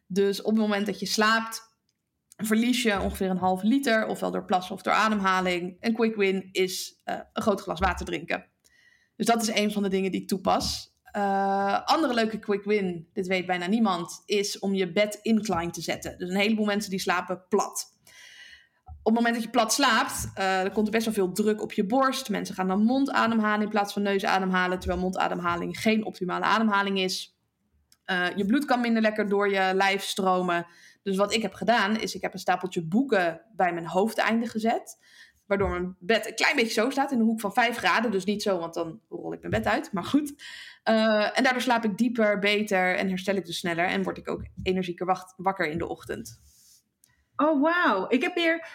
[0.06, 1.60] Dus op het moment dat je slaapt,
[2.36, 5.76] verlies je ongeveer een half liter, ofwel door plassen of door ademhaling.
[5.80, 8.46] Een quick win is uh, een groot glas water drinken.
[9.16, 10.89] Dus dat is een van de dingen die ik toepas.
[11.16, 15.80] Uh, andere leuke quick win, dit weet bijna niemand, is om je bed incline te
[15.80, 16.18] zetten.
[16.18, 17.98] Dus een heleboel mensen die slapen plat
[19.02, 21.62] op het moment dat je plat slaapt, uh, dan komt er best wel veel druk
[21.62, 22.28] op je borst.
[22.28, 27.38] Mensen gaan dan mondademhalen in plaats van neusademhalen, terwijl mondademhaling geen optimale ademhaling is.
[28.06, 30.66] Uh, je bloed kan minder lekker door je lijf stromen.
[31.02, 34.98] Dus wat ik heb gedaan, is ik heb een stapeltje boeken bij mijn hoofdeinde gezet.
[35.50, 38.10] Waardoor mijn bed een klein beetje zo staat, in een hoek van 5 graden.
[38.10, 39.92] Dus niet zo, want dan rol ik mijn bed uit.
[39.92, 40.32] Maar goed.
[40.84, 43.84] Uh, en daardoor slaap ik dieper, beter en herstel ik dus sneller.
[43.84, 46.40] En word ik ook energieker wakker in de ochtend.
[47.36, 48.06] Oh, wauw.
[48.08, 48.68] Ik heb hier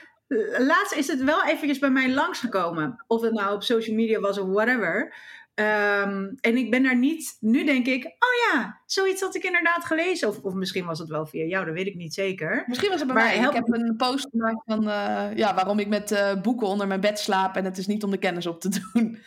[0.58, 3.04] laatst is het wel eventjes bij mij langsgekomen.
[3.08, 5.16] Of het nou op social media was of whatever.
[5.56, 7.38] Um, en ik ben daar niet.
[7.40, 10.28] Nu denk ik, oh ja, zoiets had ik inderdaad gelezen.
[10.28, 12.64] Of, of misschien was het wel via jou, dat weet ik niet zeker.
[12.68, 13.48] Misschien was het bij maar mij.
[13.48, 17.00] Ik heb een post gemaakt van uh, ja, waarom ik met uh, boeken onder mijn
[17.00, 17.56] bed slaap.
[17.56, 19.18] En het is niet om de kennis op te doen.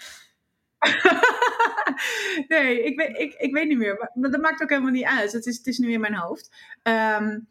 [2.49, 4.11] nee, ik weet, ik, ik weet niet meer.
[4.14, 5.33] Maar dat maakt ook helemaal niet uit.
[5.33, 6.55] Het is, het is nu in mijn hoofd.
[6.83, 7.49] Um,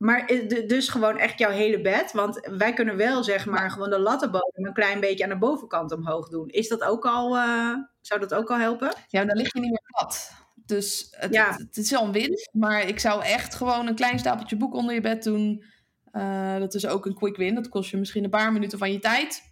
[0.00, 0.26] maar
[0.66, 2.12] dus gewoon echt jouw hele bed.
[2.12, 5.92] Want wij kunnen wel zeg maar gewoon de lattenbodem een klein beetje aan de bovenkant
[5.92, 6.48] omhoog doen.
[6.48, 8.94] Is dat ook al, uh, zou dat ook al helpen?
[9.06, 10.32] Ja, dan lig je niet meer plat.
[10.54, 11.52] Dus het, ja.
[11.56, 12.48] het, is wel een winst.
[12.52, 15.64] Maar ik zou echt gewoon een klein stapeltje boek onder je bed doen.
[16.12, 17.54] Uh, dat is ook een quick win.
[17.54, 19.42] Dat kost je misschien een paar minuten van je tijd.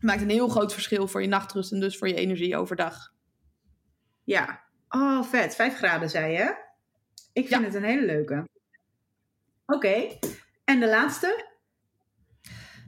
[0.00, 3.12] Maakt een heel groot verschil voor je nachtrust en dus voor je energie overdag.
[4.24, 4.62] Ja.
[4.88, 5.54] Oh, vet.
[5.54, 6.62] Vijf graden zei je?
[7.32, 8.48] Ik vind het een hele leuke.
[9.66, 10.18] Oké.
[10.64, 11.53] En de laatste?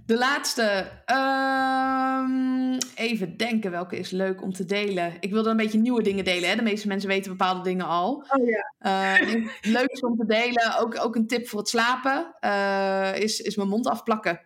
[0.07, 0.91] De laatste.
[1.07, 5.13] Um, even denken welke is leuk om te delen.
[5.21, 6.49] Ik wilde een beetje nieuwe dingen delen.
[6.49, 6.57] Hè?
[6.57, 8.27] De meeste mensen weten bepaalde dingen al.
[8.29, 9.21] Oh ja.
[9.21, 10.79] Uh, leuk is om te delen.
[10.79, 12.35] Ook, ook een tip voor het slapen.
[12.41, 14.41] Uh, is, is mijn mond afplakken.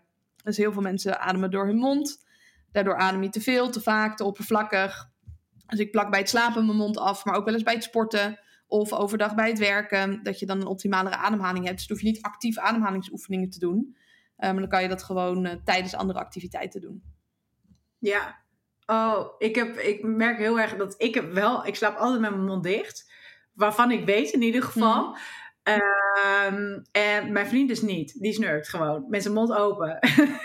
[0.45, 2.25] Dus heel veel mensen ademen door hun mond.
[2.73, 5.09] Daardoor adem je te veel, te vaak, te oppervlakkig.
[5.67, 7.25] Dus ik plak bij het slapen mijn mond af.
[7.25, 8.39] Maar ook wel eens bij het sporten.
[8.67, 11.79] Of overdag bij het werken, dat je dan een optimalere ademhaling hebt.
[11.79, 13.97] Dus hoef je niet actief ademhalingsoefeningen te doen.
[14.41, 17.03] Maar dan kan je dat gewoon uh, tijdens andere activiteiten doen.
[17.99, 18.39] Ja.
[18.87, 21.67] Oh, ik, heb, ik merk heel erg dat ik heb wel...
[21.67, 23.13] Ik slaap altijd met mijn mond dicht.
[23.53, 25.07] Waarvan ik weet in ieder geval...
[25.07, 25.17] Mm.
[26.47, 28.21] Um, en mijn vriend is niet.
[28.21, 29.05] Die snurkt gewoon.
[29.09, 29.99] Met zijn mond open.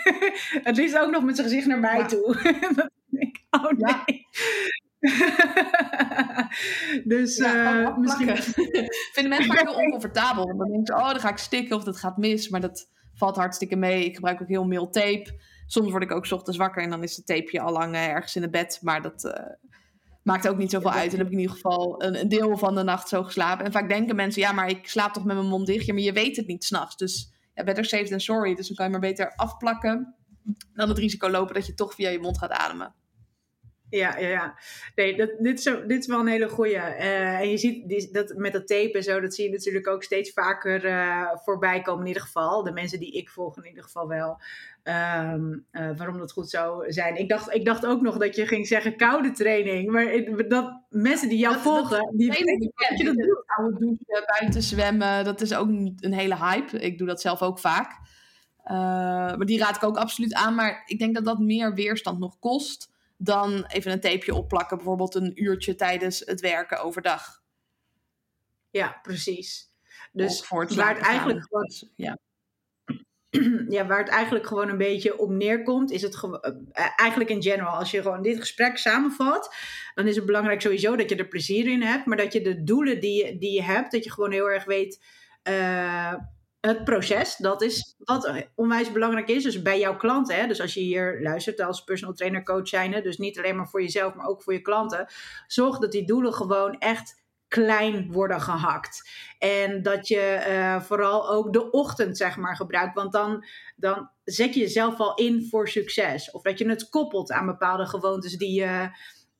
[0.68, 2.06] het liefst ook nog met zijn gezicht naar mij ja.
[2.06, 2.36] toe.
[2.76, 4.26] dat ik, oh nee.
[4.98, 6.48] Ja.
[7.04, 8.36] dus ja, uh, misschien...
[9.12, 10.46] Vinden mensen vaak heel oncomfortabel.
[10.46, 12.48] Dan denken ze, oh, dan ga ik stikken of dat gaat mis.
[12.48, 14.04] Maar dat valt hartstikke mee.
[14.04, 15.40] Ik gebruik ook heel mail tape.
[15.66, 18.36] Soms word ik ook ochtends wakker en dan is het tapeje al lang uh, ergens
[18.36, 18.78] in het bed.
[18.82, 19.32] Maar dat uh,
[20.22, 21.02] maakt ook niet zoveel uit.
[21.04, 23.64] En dan heb ik in ieder geval een, een, deel van de nacht zo geslapen.
[23.64, 25.86] En vaak denken mensen, ja, maar ik slaap toch met mijn mond dicht.
[25.86, 26.96] Ja, maar je weet het niet s'nachts.
[26.96, 28.54] Dus ja, better safe than sorry.
[28.54, 30.14] Dus dan kan je maar beter afplakken
[30.74, 32.94] dan het risico lopen dat je toch via je mond gaat ademen.
[33.96, 34.54] Ja, ja, ja.
[34.94, 36.74] Nee, dat, dit, is, dit is wel een hele goeie.
[36.74, 39.88] Uh, en je ziet die, dat met dat tape en zo, dat zie je natuurlijk
[39.88, 42.00] ook steeds vaker uh, voorbij komen.
[42.00, 44.40] In ieder geval, de mensen die ik volg in ieder geval wel.
[44.82, 47.16] Um, uh, waarom dat goed zou zijn.
[47.16, 49.90] Ik dacht, ik dacht ook nog dat je ging zeggen koude training.
[49.90, 53.42] Maar dat mensen die jou dat, volgen, dat, die weten dat je dat doet.
[53.46, 56.78] Koude douchen, buiten zwemmen, dat is ook een hele hype.
[56.78, 57.98] Ik doe dat zelf ook vaak.
[58.64, 60.54] maar die raad ik ook absoluut aan.
[60.54, 65.14] Maar ik denk dat dat meer weerstand nog kost dan even een tapeje opplakken, bijvoorbeeld
[65.14, 67.42] een uurtje tijdens het werken overdag.
[68.70, 69.70] Ja, precies.
[70.12, 72.18] Dus het waar het eigenlijk gewoon, dus, ja.
[73.76, 77.42] ja, waar het eigenlijk gewoon een beetje op neerkomt, is het gewoon, uh, eigenlijk in
[77.42, 79.54] general, als je gewoon dit gesprek samenvat,
[79.94, 82.62] dan is het belangrijk sowieso dat je er plezier in hebt, maar dat je de
[82.62, 85.04] doelen die je, die je hebt, dat je gewoon heel erg weet.
[85.48, 86.14] Uh,
[86.66, 89.42] het proces, dat is wat onwijs belangrijk is.
[89.42, 93.02] Dus bij jouw klanten, hè, dus als je hier luistert als personal trainer, coach zijn,
[93.02, 95.06] dus niet alleen maar voor jezelf, maar ook voor je klanten,
[95.46, 99.10] zorg dat die doelen gewoon echt klein worden gehakt.
[99.38, 102.94] En dat je uh, vooral ook de ochtend, zeg maar, gebruikt.
[102.94, 103.44] Want dan,
[103.76, 106.30] dan zet je jezelf al in voor succes.
[106.30, 108.90] Of dat je het koppelt aan bepaalde gewoontes die je,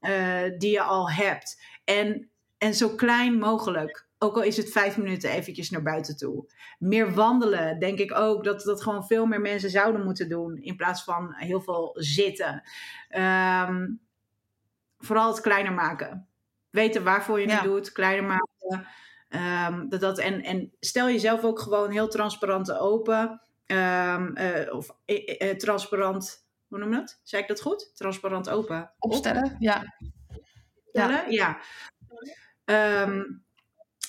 [0.01, 1.63] uh, die je al hebt.
[1.85, 4.06] En, en zo klein mogelijk.
[4.19, 6.51] Ook al is het vijf minuten eventjes naar buiten toe.
[6.79, 8.45] Meer wandelen, denk ik ook.
[8.45, 10.57] Dat, dat gewoon veel meer mensen zouden moeten doen.
[10.57, 12.63] In plaats van heel veel zitten.
[13.69, 14.01] Um,
[14.99, 16.29] vooral het kleiner maken.
[16.71, 17.93] Weten waarvoor je het doet.
[17.93, 18.87] Kleiner maken.
[19.29, 23.41] Um, dat, dat, en, en stel jezelf ook gewoon heel transparant open.
[23.67, 27.21] Um, uh, of uh, uh, transparant, hoe noem je dat?
[27.23, 27.91] Zeg ik dat goed?
[27.95, 28.93] Transparant open.
[28.99, 29.97] Opstellen, ja.
[30.87, 31.59] Opstellen, ja.
[32.67, 33.45] ja.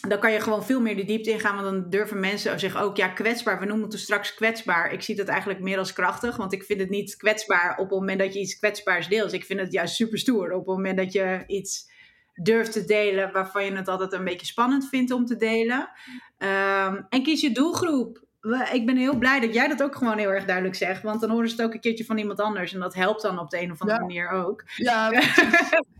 [0.07, 1.63] Dan kan je gewoon veel meer de diepte ingaan.
[1.63, 3.59] Want dan durven mensen zich ook, ja, kwetsbaar.
[3.59, 4.91] We noemen het dus straks kwetsbaar.
[4.91, 6.35] Ik zie dat eigenlijk meer als krachtig.
[6.35, 9.33] Want ik vind het niet kwetsbaar op het moment dat je iets kwetsbaars deelt.
[9.33, 11.89] Ik vind het juist super stoer op het moment dat je iets
[12.33, 15.89] durft te delen waarvan je het altijd een beetje spannend vindt om te delen.
[16.37, 18.25] Um, en kies je doelgroep.
[18.71, 21.03] Ik ben heel blij dat jij dat ook gewoon heel erg duidelijk zegt.
[21.03, 22.73] Want dan horen ze het ook een keertje van iemand anders.
[22.73, 24.05] En dat helpt dan op de een of andere ja.
[24.05, 24.63] manier ook.
[24.75, 25.11] Ja,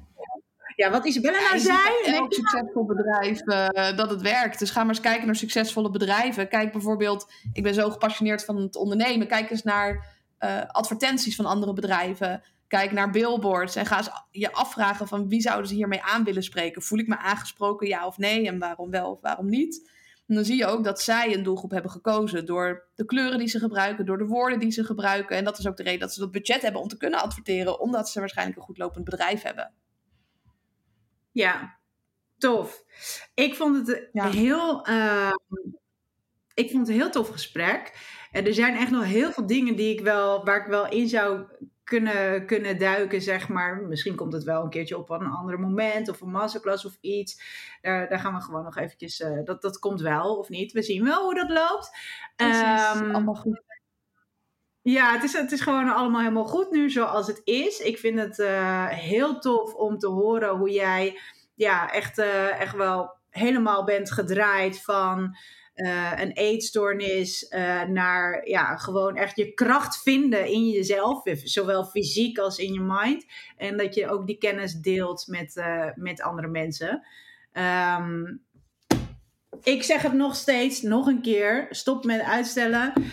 [0.78, 1.90] Ja, wat Isabella nou zei.
[2.06, 4.60] Elk succesvol bedrijf uh, dat het werkt.
[4.60, 6.48] Dus ga maar eens kijken naar succesvolle bedrijven.
[6.48, 9.28] Kijk bijvoorbeeld, ik ben zo gepassioneerd van het ondernemen.
[9.28, 10.06] Kijk eens naar
[10.40, 12.44] uh, advertenties van andere bedrijven.
[12.68, 16.44] Kijk naar billboards en ga eens je afvragen van wie zouden ze hiermee aan willen
[16.44, 16.82] spreken.
[16.82, 18.48] Voel ik me aangesproken, ja of nee?
[18.48, 19.92] En waarom wel of waarom niet?
[20.28, 23.48] En dan zie je ook dat zij een doelgroep hebben gekozen door de kleuren die
[23.48, 25.38] ze gebruiken, door de woorden die ze gebruiken.
[25.38, 27.80] En dat is ook de reden dat ze dat budget hebben om te kunnen adverteren,
[27.80, 29.72] omdat ze waarschijnlijk een goed lopend bedrijf hebben.
[31.38, 31.78] Ja,
[32.38, 32.84] tof.
[33.34, 34.30] Ik vond het ja.
[34.30, 34.90] heel.
[34.90, 35.32] Uh,
[36.54, 37.94] ik vond het een heel tof gesprek.
[38.32, 41.08] En er zijn echt nog heel veel dingen die ik wel, waar ik wel in
[41.08, 41.46] zou
[41.84, 43.82] kunnen, kunnen duiken, zeg maar.
[43.82, 47.42] Misschien komt het wel een keertje op een ander moment of een masterclass of iets.
[47.82, 50.72] Daar, daar gaan we gewoon nog eventjes, uh, dat, dat komt wel of niet.
[50.72, 51.92] We zien wel hoe dat loopt.
[52.36, 53.62] Precies, um, allemaal goed.
[54.90, 57.80] Ja, het is, het is gewoon allemaal helemaal goed nu zoals het is.
[57.80, 61.20] Ik vind het uh, heel tof om te horen hoe jij
[61.56, 65.38] ja, echt, uh, echt wel helemaal bent gedraaid van
[65.76, 67.48] uh, een eetstoornis
[67.88, 73.26] naar ja, gewoon echt je kracht vinden in jezelf, zowel fysiek als in je mind.
[73.58, 75.64] En dat je ook die kennis deelt met,
[75.96, 77.08] met andere mensen.
[77.54, 78.46] Um,
[79.64, 81.68] ik zeg het nog steeds, nog een keer.
[81.70, 82.94] Stop met uitstellen.
[82.98, 83.04] Uh,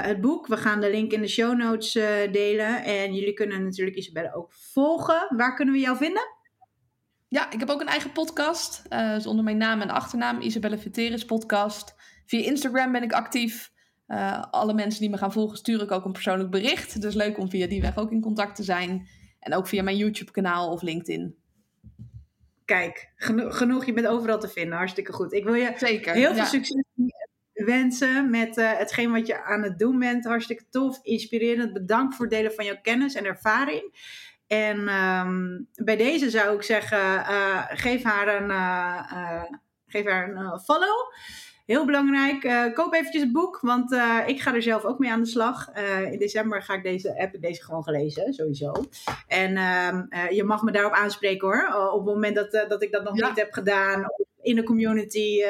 [0.00, 2.84] het boek, we gaan de link in de show notes uh, delen.
[2.84, 5.26] En jullie kunnen natuurlijk Isabelle ook volgen.
[5.36, 6.22] Waar kunnen we jou vinden?
[7.28, 8.82] Ja, ik heb ook een eigen podcast.
[8.90, 11.94] Uh, dus onder mijn naam en achternaam, Isabelle Viteris podcast.
[12.26, 13.72] Via Instagram ben ik actief.
[14.50, 17.00] alle mensen die me gaan volgen, stuur ik ook een persoonlijk bericht.
[17.00, 19.08] Dus leuk om via die weg ook in contact te zijn.
[19.40, 21.36] En ook via mijn YouTube kanaal of LinkedIn
[22.68, 24.76] kijk, geno genoeg, je bent overal te vinden.
[24.76, 25.32] Hartstikke goed.
[25.32, 26.84] Ik wil je Zeker, heel veel succes
[27.52, 30.24] wensen met uh, hetgeen wat je aan het doen bent.
[30.24, 31.72] Hartstikke tof, inspirerend.
[31.72, 33.94] Bedankt voor het delen van jouw kennis en ervaring.
[34.46, 39.42] En um, bij deze zou ik zeggen, uh, geef haar een, uh,
[39.86, 41.12] geef haar een follow.
[41.68, 45.10] Heel belangrijk, uh, koop eventjes het boek, want uh, ik ga er zelf ook mee
[45.10, 45.68] aan de slag.
[45.76, 48.72] Uh, in december ga ik deze, heb ik deze gewoon gelezen, sowieso.
[49.26, 53.04] En ehm, je mag me daarop aanspreken hoor, op het moment dat, dat ik dat
[53.04, 53.28] nog ja.
[53.28, 54.06] niet heb gedaan.
[54.42, 55.42] In de community,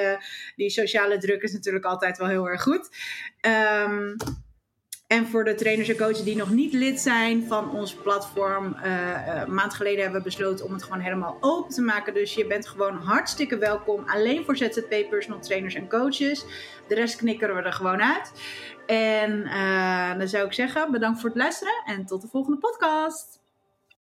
[0.56, 2.88] die sociale druk is natuurlijk altijd wel heel erg goed.
[3.86, 4.16] Um,
[5.08, 9.54] en voor de trainers en coaches die nog niet lid zijn van ons platform, een
[9.54, 12.14] maand geleden hebben we besloten om het gewoon helemaal open te maken.
[12.14, 14.04] Dus je bent gewoon hartstikke welkom.
[14.06, 16.44] Alleen voor ZZP personal trainers en coaches.
[16.88, 18.32] De rest knikkeren we er gewoon uit.
[18.86, 23.37] En uh, dan zou ik zeggen, bedankt voor het luisteren en tot de volgende podcast.